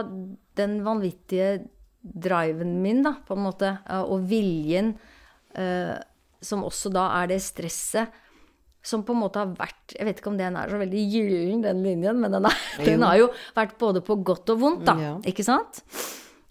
[0.59, 1.53] den vanvittige
[2.03, 4.97] driven min, da, på en måte, eh, og viljen,
[6.45, 8.13] som også da er det stresset
[8.89, 11.65] som på en måte har vært Jeg vet ikke om den er så veldig gyllen,
[11.65, 14.97] den linjen, men den, er, den har jo vært både på godt og vondt, da.
[15.03, 15.13] Ja.
[15.29, 15.83] Ikke sant?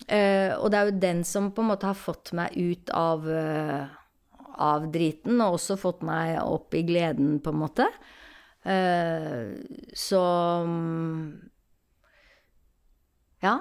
[0.07, 3.25] Uh, og det er jo den som på en måte har fått meg ut av,
[3.27, 3.89] uh,
[4.63, 7.89] av driten, og også fått meg opp i gleden, på en måte.
[8.67, 9.57] Uh,
[9.95, 10.21] så
[10.67, 11.25] mm,
[13.43, 13.59] Ja.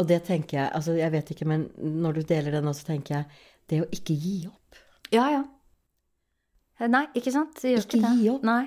[0.00, 2.86] Og det tenker jeg Altså, jeg vet ikke, men når du deler det nå, så
[2.92, 4.78] tenker jeg det å ikke gi opp.
[5.12, 5.42] Ja, ja.
[6.80, 7.54] Eh, Nei, ikke sant?
[7.62, 8.12] Gjør Ikke det.
[8.22, 8.42] gi opp.
[8.48, 8.66] Nei.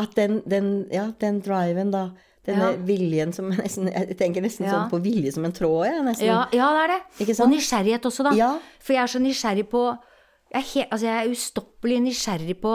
[0.00, 2.10] At den, den, ja, den driven, da.
[2.46, 2.76] Denne Ja.
[2.88, 4.72] viljen som nesten Jeg tenker nesten Ja.
[4.72, 6.04] sånn på vilje som en tråd, jeg.
[6.06, 6.26] Nesten.
[6.26, 7.00] Ja, ja, det er det.
[7.26, 7.50] Ikke sant?
[7.50, 8.32] Og nysgjerrighet også, da.
[8.38, 8.52] Ja.
[8.80, 9.82] For jeg er så nysgjerrig på
[10.52, 12.72] Jeg er, helt, altså jeg er ustoppelig nysgjerrig på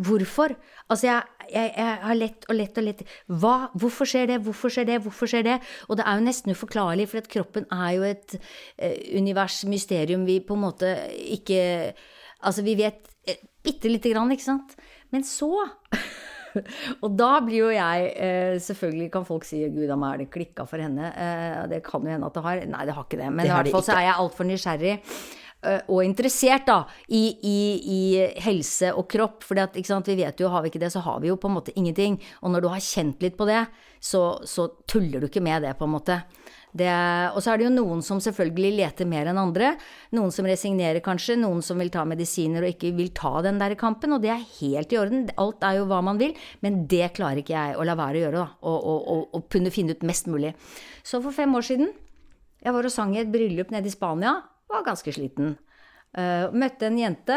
[0.00, 0.54] hvorfor.
[0.88, 3.56] Altså jeg, jeg, jeg har lett og lett og lett Hva?
[3.76, 4.38] Hvorfor skjer det?
[4.46, 5.02] Hvorfor skjer det?
[5.04, 5.56] Hvorfor skjer det?
[5.90, 8.38] Og det er jo nesten uforklarlig, for at kroppen er jo et
[8.78, 10.94] eh, univers, mysterium, vi på en måte
[11.36, 11.92] ikke
[12.40, 13.02] Altså, vi vet
[13.68, 14.74] bitte lite grann, ikke sant?
[15.12, 15.52] Men så
[17.04, 20.30] Og da blir jo jeg eh, Selvfølgelig kan folk si 'gud a meg, er det
[20.32, 21.10] klikka for henne'?
[21.12, 22.62] Eh, det kan jo hende at det har.
[22.72, 23.28] Nei, det har ikke det.
[23.32, 24.94] Men Det i hvert fall så er jeg altfor nysgjerrig.
[25.62, 28.00] eh, Og interessert da, i, i, i
[28.40, 29.44] helse og kropp.
[29.44, 31.76] For vi vet jo, har vi ikke det, så har vi jo på en måte
[31.76, 32.18] ingenting.
[32.42, 33.66] Og når du har kjent litt på det,
[34.00, 36.22] så, så tuller du ikke med det, på en måte.
[36.76, 39.72] Og så er det jo noen som selvfølgelig leter mer enn andre.
[40.16, 43.74] Noen som resignerer kanskje, noen som vil ta medisiner og ikke vil ta den der
[43.80, 45.26] kampen, og det er helt i orden.
[45.40, 48.24] Alt er jo hva man vil, men det klarer ikke jeg å la være å
[48.26, 48.48] gjøre, da.
[49.32, 50.54] Og kunne finne ut mest mulig.
[51.02, 51.94] Så for fem år siden,
[52.64, 54.36] jeg var og sang i et bryllup nede i Spania,
[54.68, 55.56] var ganske sliten.
[56.16, 57.36] Uh, møtte en jente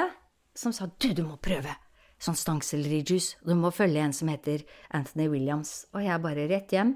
[0.57, 1.75] som sa du, du må prøve
[2.21, 3.35] sånn stangsellerijus.
[3.45, 4.63] Du må følge en som heter
[4.93, 5.87] Anthony Williams.
[5.95, 6.95] Og jeg bare rett hjem,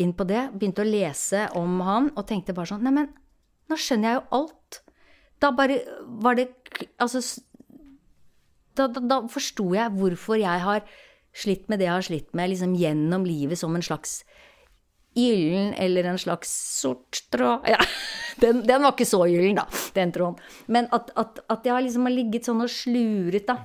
[0.00, 3.12] inn på det, begynte å lese om han og tenkte bare sånn Neimen,
[3.70, 4.80] nå skjønner jeg jo alt.
[5.42, 5.82] Da bare
[6.22, 6.48] var det
[6.98, 7.20] Altså
[8.76, 10.82] Da, da, da forsto jeg hvorfor jeg har
[11.36, 14.18] slitt med det jeg har slitt med liksom gjennom livet som en slags
[15.16, 16.50] gyllen eller en slags
[16.80, 17.78] sort tråd ja,
[18.42, 19.64] den, den, var ikke så gyllen, da,
[19.96, 20.36] den tråden.
[20.68, 23.62] Men at, at, at jeg har liksom ligget sånn og sluret, da.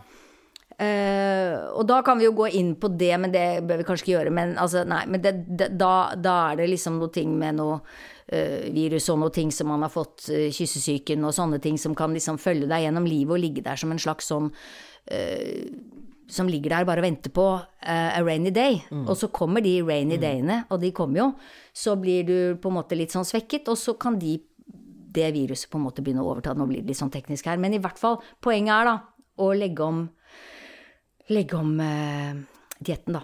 [0.82, 4.06] Uh, og da kan vi jo gå inn på det, men det bør vi kanskje
[4.06, 4.34] ikke gjøre.
[4.34, 7.76] Men, altså, nei, men det, det, da, da, er det liksom noe ting med noe
[7.78, 11.94] uh, virus og noe ting som man har fått, uh, kyssesyken og sånne ting som
[11.98, 14.50] kan liksom følge deg gjennom livet og ligge der som en slags sånn
[16.32, 18.78] Som ligger der bare og venter på a rainy day.
[18.90, 19.08] Mm.
[19.10, 20.22] Og så kommer de rainy mm.
[20.22, 21.26] dayene, og de kommer jo.
[21.74, 24.38] Så blir du på en måte litt sånn svekket, og så kan de
[25.12, 26.54] det viruset på en måte begynne å overta.
[26.56, 27.60] Nå blir det litt sånn teknisk her.
[27.60, 28.96] Men i hvert fall, poenget er da
[29.42, 30.06] å legge om
[31.34, 32.36] legge om eh,
[32.80, 33.24] dietten, da.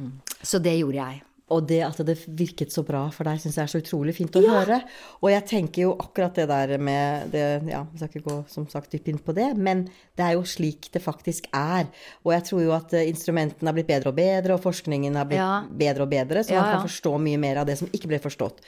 [0.00, 0.12] Mm.
[0.42, 1.22] Så det gjorde jeg.
[1.52, 4.36] Og det at det virket så bra for deg, syns jeg er så utrolig fint
[4.38, 4.54] å ja.
[4.56, 4.78] høre.
[5.20, 8.64] Og jeg tenker jo akkurat det der med det Ja, vi skal ikke gå som
[8.72, 9.84] sagt dypt inn på det, men
[10.16, 11.90] det er jo slik det faktisk er.
[12.24, 15.28] Og jeg tror jo at eh, instrumentene har blitt bedre og bedre, og forskningen har
[15.28, 15.50] blitt ja.
[15.68, 18.22] bedre og bedre, så ja, man kan forstå mye mer av det som ikke ble
[18.24, 18.64] forstått.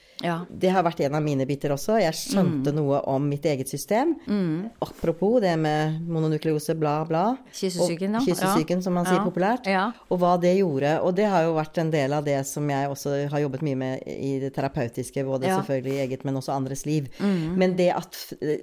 [0.48, 1.98] Det har vært en av mine biter også.
[2.00, 2.76] Jeg skjønte mm.
[2.78, 4.14] noe om mitt eget system.
[4.26, 4.68] Mm.
[4.84, 7.24] Apropos det med mononukleose, bla, bla.
[7.52, 8.24] Kyssesyken, ja.
[8.24, 9.68] Kyssesyken, som man sier populært.
[10.08, 10.96] Og hva det gjorde.
[11.04, 13.78] Og det har jo vært en del av det som jeg også har jobbet mye
[13.78, 15.58] med i det terapeutiske, både ja.
[15.60, 17.10] selvfølgelig i eget, men også andres liv.
[17.18, 17.54] Mm.
[17.58, 18.18] Men det at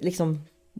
[0.05, 0.39] liksom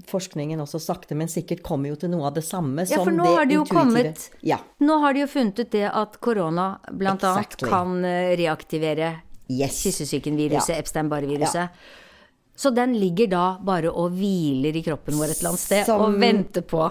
[0.10, 3.28] forskningen også sakte, men sikkert kommer jo til noe av det samme ja, for nå
[3.36, 4.58] har det jo kommet ja.
[4.82, 7.70] Nå har de jo funnet ut det at korona blant exactly.
[7.70, 9.12] kan eh, reaktivere
[9.52, 9.84] yes.
[9.84, 10.80] kyssesyken-viruset, ja.
[10.82, 11.70] Epstein-Barr-viruset.
[11.70, 12.02] Ja.
[12.56, 16.02] Så den ligger da bare og hviler i kroppen vår et eller annet sted Som...
[16.06, 16.90] og venter på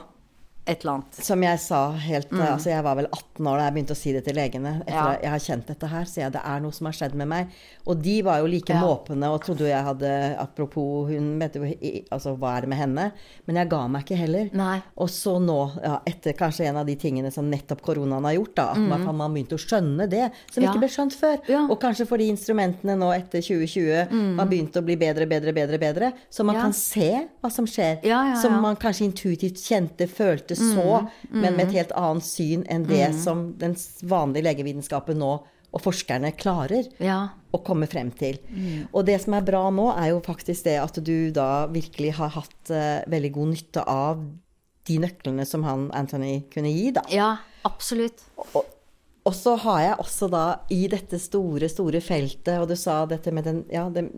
[0.64, 1.18] et eller annet.
[1.26, 2.40] Som jeg sa helt mm.
[2.46, 4.72] altså Jeg var vel 18 år da jeg begynte å si det til legene.
[4.84, 5.16] Etter ja.
[5.24, 7.56] jeg har kjent dette her, sier jeg det er noe som har skjedd med meg.
[7.90, 8.82] Og de var jo like ja.
[8.82, 11.66] måpende og trodde jeg hadde Apropos, hun vet jo
[12.14, 13.08] altså, hva er det med henne?
[13.48, 14.52] Men jeg ga meg ikke heller.
[14.54, 14.76] Nei.
[15.02, 18.54] Og så nå, ja, etter kanskje en av de tingene som nettopp koronaen har gjort,
[18.60, 18.86] da, at mm.
[18.92, 21.42] man, man begynte å skjønne det som ikke ble skjønt før.
[21.66, 24.38] Og kanskje fordi instrumentene nå etter 2020 mm.
[24.38, 27.10] har begynt å bli bedre, bedre, bedre, bedre, så man kan se
[27.42, 27.98] hva som skjer.
[28.38, 31.00] Som man kanskje intuitivt kjente, følte føltes så,
[31.30, 31.76] mm, men med et mm.
[31.78, 33.18] helt annet syn enn det mm.
[33.24, 33.76] som den
[34.08, 35.34] vanlige legevitenskapen nå
[35.72, 37.32] og forskerne klarer ja.
[37.48, 38.36] å komme frem til.
[38.52, 38.90] Mm.
[38.92, 42.34] Og det som er bra nå, er jo faktisk det at du da virkelig har
[42.34, 44.20] hatt uh, veldig god nytte av
[44.88, 47.06] de nøklene som han Anthony kunne gi, da.
[47.12, 47.30] Ja,
[47.64, 48.20] absolutt.
[48.52, 48.66] Og,
[49.22, 50.44] og så har jeg også da
[50.74, 54.10] i dette store, store feltet, og du sa dette med den, ja, den,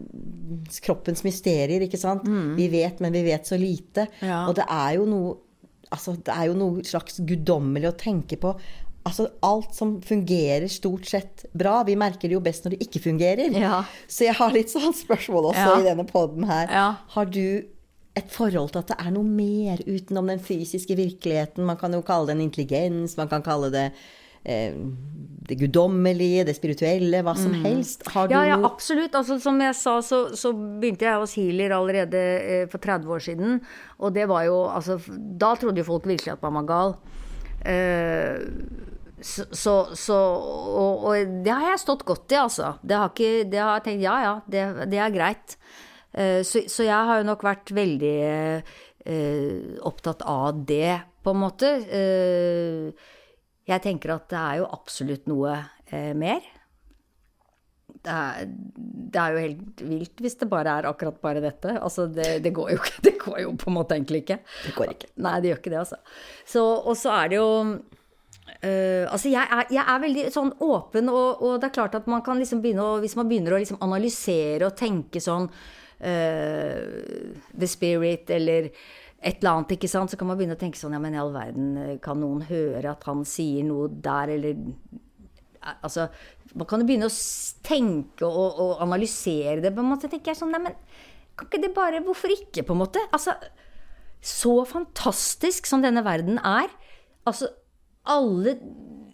[0.82, 2.24] kroppens mysterier, ikke sant.
[2.26, 2.54] Mm.
[2.58, 4.08] Vi vet, men vi vet så lite.
[4.24, 4.46] Ja.
[4.48, 5.36] Og det er jo noe
[5.94, 8.54] altså, Det er jo noe slags guddommelig å tenke på.
[9.04, 11.82] Altså, alt som fungerer stort sett bra.
[11.84, 13.52] Vi merker det jo best når det ikke fungerer.
[13.52, 13.82] Ja.
[14.08, 15.78] Så jeg har litt sånn spørsmål også ja.
[15.80, 16.68] i denne poden her.
[16.72, 16.88] Ja.
[17.14, 17.44] Har du
[18.14, 21.66] et forhold til at det er noe mer utenom den fysiske virkeligheten?
[21.66, 23.88] Man kan jo kalle det en intelligens, man kan kalle det
[25.44, 27.64] det guddommelige, det spirituelle, hva som mm.
[27.66, 28.04] helst.
[28.14, 29.14] Har du ja, ja, absolutt.
[29.16, 33.24] Altså, som jeg sa, så, så, begynte jeg hos healer allerede eh, for 30 år
[33.26, 33.58] siden.
[34.00, 36.96] Og det var jo altså Da trodde jo folk virkelig at man var gal.
[37.60, 38.40] Eh,
[39.24, 42.74] så, så, så og, og, det har jeg stått godt i, altså.
[42.80, 45.58] Det har, ikke, det har jeg tenkt ja ja, det, det er greit.
[46.12, 51.44] Eh, så, så, jeg har jo nok vært veldig eh, opptatt av det, på en
[51.44, 51.74] måte.
[51.84, 53.12] Eh,
[53.68, 55.56] jeg tenker at det er jo absolutt noe
[55.88, 56.44] eh, mer.
[58.04, 61.78] Det er, det er, jo helt vilt hvis det bare er akkurat bare dette.
[61.78, 64.40] Altså, det, det, går jo, det går jo på en måte egentlig ikke.
[64.66, 65.12] Det går ikke.
[65.24, 66.00] Nei, det gjør ikke det, altså.
[66.44, 67.50] Så, og så er det jo
[68.64, 72.06] Uh, altså jeg er, jeg er, veldig sånn åpen, og, og, det er klart at
[72.08, 76.82] man kan liksom begynne å, Hvis man begynner å liksom analysere og tenke sånn uh,
[77.56, 78.68] The Spirit eller
[79.24, 81.20] et eller annet, ikke sant, så kan man begynne å tenke sånn Ja, men i
[81.20, 86.10] all verden, eh, kan noen høre at han sier noe der, eller eh, Altså,
[86.52, 87.18] man kan jo begynne å
[87.64, 90.10] tenke og, og analysere det, på en måte.
[90.12, 90.76] tenker jeg sånn Nei, men
[91.34, 93.02] kan ikke det bare Hvorfor ikke, på en måte?
[93.16, 93.32] Altså,
[94.24, 96.70] så fantastisk som denne verden er.
[97.28, 97.50] Altså,
[98.08, 98.54] alle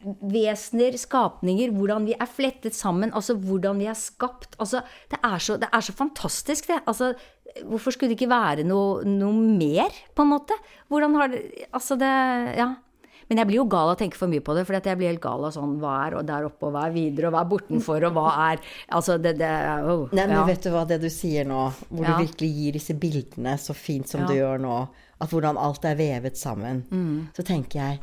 [0.01, 4.57] vesener, skapninger, hvordan vi er flettet sammen, altså hvordan vi er skapt.
[4.63, 6.79] Altså, det er så, det er så fantastisk, det.
[6.87, 7.13] Altså,
[7.67, 10.57] hvorfor skulle det ikke være noe, noe mer, på en måte?
[10.91, 11.43] Hvordan har det
[11.73, 12.75] Altså, det Ja.
[13.31, 15.07] Men jeg blir jo gal av å tenke for mye på det, for jeg blir
[15.07, 17.43] helt gal av sånn hva er og der oppe, og hva er videre, og hva
[17.45, 18.59] er bortenfor, og hva er
[18.91, 19.51] Altså, det, det
[19.87, 20.45] oh, Nei, men ja.
[20.49, 21.61] vet du hva det du sier nå,
[21.93, 22.17] hvor Ja.
[22.17, 24.27] du virkelig gir disse bildene så fint som Ja.
[24.27, 24.89] du gjør nå,
[25.21, 27.29] at hvordan alt er vevet sammen, Mm.
[27.33, 28.01] så tenker jeg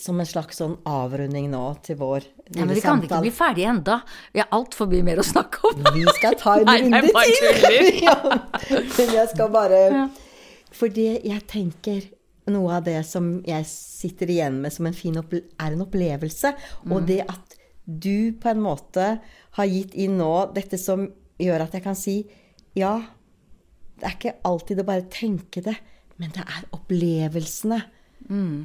[0.00, 3.30] som en slags sånn avrunding nå til vår Ja, men lille vi kan ikke bli
[3.34, 3.98] ferdige enda.
[4.32, 5.82] Vi har altfor mye mer å snakke om.
[5.94, 7.90] Vi skal ta en runde til!
[8.06, 8.16] ja,
[8.72, 10.06] men jeg skal bare Ja.
[10.72, 12.06] For det jeg tenker
[12.50, 16.92] Noe av det som jeg sitter igjen med som en fin er en opplevelse, Mm.
[16.96, 17.54] og det at
[17.86, 19.20] du på en måte
[19.58, 21.04] har gitt inn nå dette som
[21.38, 22.16] gjør at jeg kan si
[22.74, 22.96] ja,
[24.00, 25.76] det er ikke alltid å bare tenke det,
[26.18, 27.78] men det er opplevelsene.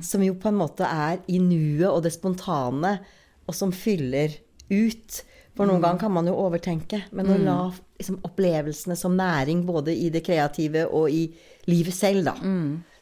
[0.04, 3.00] Som jo på en måte er i nuet og det spontane,
[3.48, 4.36] og som fyller
[4.70, 5.24] ut.
[5.58, 7.58] For noen ganger kan man jo overtenke, men å la
[7.98, 11.24] liksom, opplevelsene som næring både i det kreative og i
[11.66, 12.36] livet selv, da.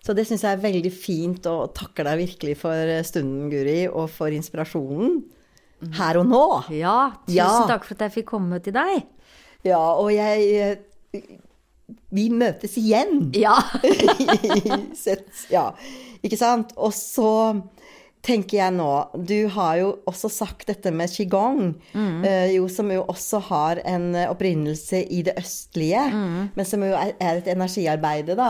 [0.06, 4.08] Så det syns jeg er veldig fint, og takker deg virkelig for stunden, Guri, og
[4.14, 5.24] for inspirasjonen.
[5.98, 6.44] Her og nå.
[6.72, 7.66] Ja, tusen Ja.
[7.68, 9.04] takk for at jeg fikk komme til deg.
[9.66, 10.46] Ja, og jeg
[11.12, 11.22] eh,
[12.16, 13.32] Vi møtes igjen.
[13.36, 13.58] Ja.
[15.04, 15.72] Sett, ja,
[16.26, 16.74] ikke sant?
[16.78, 17.32] Og så
[18.26, 18.90] tenker jeg nå
[19.22, 21.76] Du har jo også sagt dette med qigong,
[22.26, 26.08] eh, jo, som jo også har en opprinnelse i det østlige,
[26.56, 28.50] men som jo er, er et energiarbeide, da.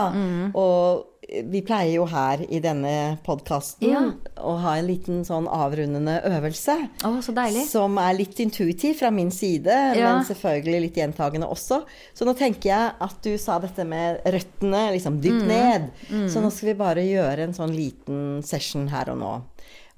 [0.56, 4.02] Og vi pleier jo her i denne podkasten Ja.
[4.38, 6.76] å ha en liten sånn avrundende øvelse.
[7.04, 7.64] Oh, så deilig.
[7.66, 9.66] Som er litt intuitiv fra min side,
[9.96, 10.14] Ja.
[10.14, 11.84] men selvfølgelig litt gjentagende også.
[12.14, 15.48] Så nå tenker jeg at du sa dette med røttene, liksom dypt Mm.
[15.48, 15.90] ned.
[16.30, 19.42] Så nå skal vi bare gjøre en sånn liten session her og nå.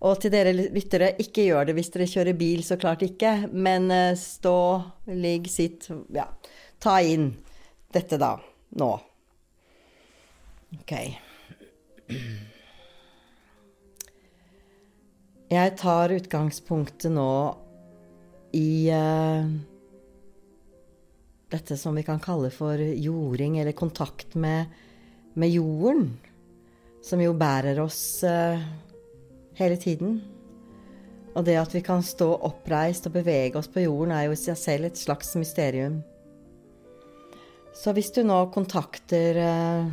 [0.01, 3.51] Og til dere lyttere, ikke gjør det hvis dere kjører bil, så klart ikke.
[3.53, 6.25] Men eh, stå, ligg, sitt, ja.
[6.81, 7.35] Ta inn
[7.93, 8.39] dette da,
[8.77, 9.01] nå.
[10.77, 10.93] Ok.
[15.49, 17.33] Jeg tar utgangspunktet nå
[18.53, 19.49] i uh,
[21.49, 24.69] dette som vi kan kalle for jording, eller kontakt med,
[25.41, 26.11] med jorden.
[27.01, 28.61] Som jo bærer oss uh,
[29.57, 30.19] hele tiden.
[31.33, 34.43] Og det at vi kan stå oppreist og bevege oss på jorden, er jo i
[34.43, 36.03] seg selv et slags mysterium.
[37.73, 39.89] Så hvis du nå kontakter ja,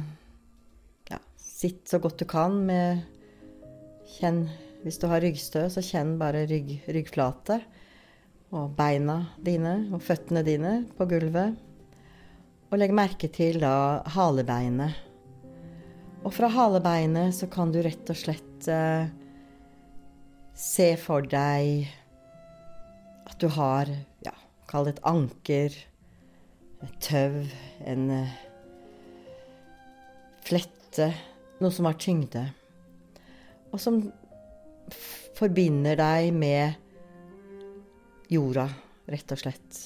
[1.66, 3.00] Sitt så godt du kan med
[4.20, 4.44] Kjenn
[4.84, 7.58] Hvis du har ryggstø, så kjenn bare rygg, ryggflate.
[8.54, 11.58] Og beina dine og føttene dine på gulvet.
[12.70, 14.94] Og legg merke til da halebeinet.
[16.22, 19.10] Og fra halebeinet så kan du rett og slett eh,
[20.54, 21.90] se for deg
[23.26, 23.90] at du har,
[24.22, 24.38] ja,
[24.70, 25.84] kall det et anker,
[26.86, 27.46] et tøv,
[27.90, 28.42] en eh,
[30.46, 31.16] flette,
[31.62, 32.44] noe som har tyngde.
[33.72, 34.02] Og som
[35.36, 36.76] forbinder deg med
[38.32, 38.68] jorda,
[39.12, 39.80] rett og slett.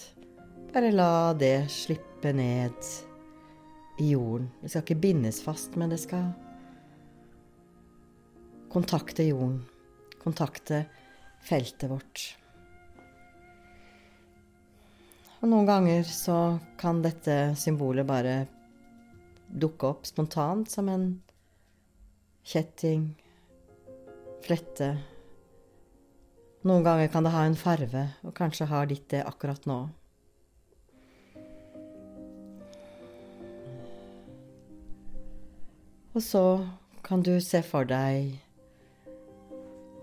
[0.74, 2.92] Bare la det slippe ned
[4.00, 4.50] i jorden.
[4.62, 6.30] Det skal ikke bindes fast, men det skal
[8.72, 9.64] kontakte jorden.
[10.22, 10.84] Kontakte
[11.46, 12.26] feltet vårt.
[15.40, 18.36] Og noen ganger så kan dette symbolet bare
[19.50, 21.08] dukke opp spontant som en
[22.50, 23.12] kjetting,
[24.42, 24.90] flette.
[26.66, 29.78] Noen ganger kan det ha en farve, og kanskje har ditt det akkurat nå.
[36.18, 36.44] Og så
[37.06, 38.34] kan du se for deg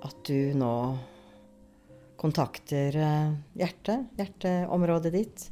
[0.07, 0.77] at du nå
[2.17, 5.49] kontakter eh, hjertet, hjerteområdet ditt,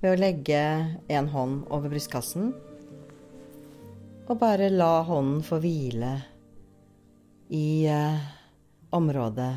[0.00, 0.64] ved å legge
[1.12, 2.50] en hånd over brystkassen.
[4.26, 6.16] Og bare la hånden få hvile
[7.48, 8.18] i eh,
[8.90, 9.52] området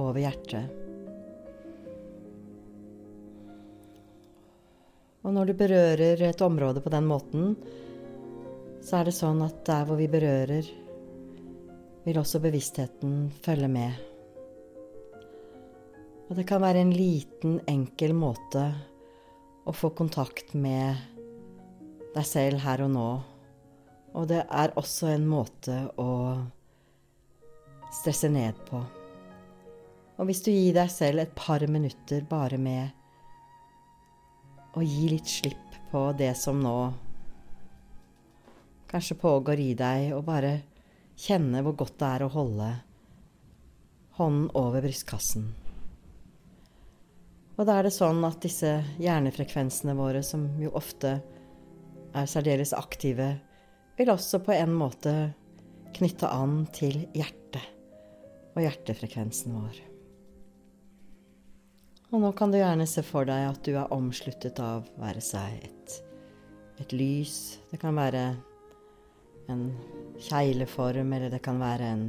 [0.00, 0.78] over hjertet.
[5.22, 7.52] Og når du berører et område på den måten,
[8.82, 10.66] så er det sånn at der hvor vi berører,
[12.02, 13.92] vil også bevisstheten følge med.
[16.26, 18.64] Og det kan være en liten, enkel måte
[19.68, 20.98] å få kontakt med
[22.16, 23.10] deg selv her og nå.
[24.18, 26.08] Og det er også en måte å
[27.92, 28.80] stresse ned på.
[30.20, 32.90] Og hvis du gir deg selv et par minutter bare med
[34.76, 36.76] å gi litt slipp på det som nå
[38.92, 40.52] kanskje pågår i deg, og bare
[41.16, 42.70] kjenne hvor godt det er å holde
[44.18, 45.46] hånden over brystkassen.
[47.56, 48.70] Og da er det sånn at disse
[49.00, 51.18] hjernefrekvensene våre, som jo ofte
[52.12, 53.34] er særdeles aktive,
[53.96, 55.14] vil også på en måte
[55.96, 57.71] knytte an til hjertet
[58.52, 59.80] og hjertefrekvensen vår.
[62.12, 65.62] Og nå kan du gjerne se for deg at du er omsluttet av være seg
[65.64, 65.94] et,
[66.82, 67.36] et lys.
[67.70, 68.24] Det kan være
[69.52, 69.62] en
[70.20, 72.04] kjegleform, eller det kan være en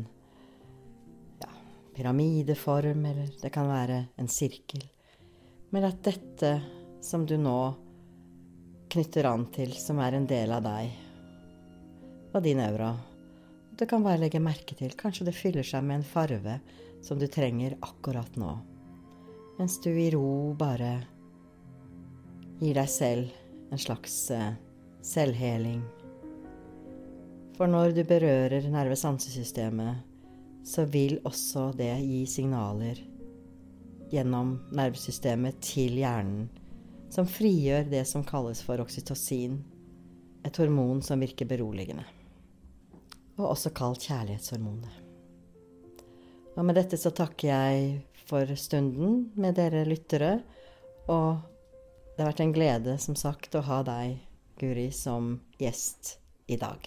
[1.40, 1.54] ja,
[1.96, 4.84] pyramideform, eller det kan være en sirkel.
[5.72, 6.52] Men at dette
[7.04, 7.58] som du nå
[8.94, 10.92] knytter an til, som er en del av deg
[12.34, 12.92] og din aura.
[13.78, 16.60] Du kan bare legge merke til kanskje det fyller seg med en farve
[17.04, 18.52] som du trenger akkurat nå.
[19.58, 20.92] Mens du i ro bare
[22.62, 23.34] gir deg selv
[23.74, 24.54] en slags uh,
[25.02, 25.82] selvheling.
[27.58, 30.06] For når du berører nervesansesystemet,
[30.64, 33.02] så vil også det gi signaler
[34.14, 36.46] gjennom nervesystemet til hjernen
[37.14, 39.60] som frigjør det som kalles for oksytocin,
[40.46, 42.06] et hormon som virker beroligende.
[43.40, 45.00] Og også kalt kjærlighetshormonet.
[46.54, 47.96] Og med dette så takker jeg
[48.28, 50.36] for stunden med dere lyttere,
[51.10, 51.42] og
[52.14, 54.20] det har vært en glede, som sagt, å ha deg,
[54.62, 56.86] Guri, som gjest i dag.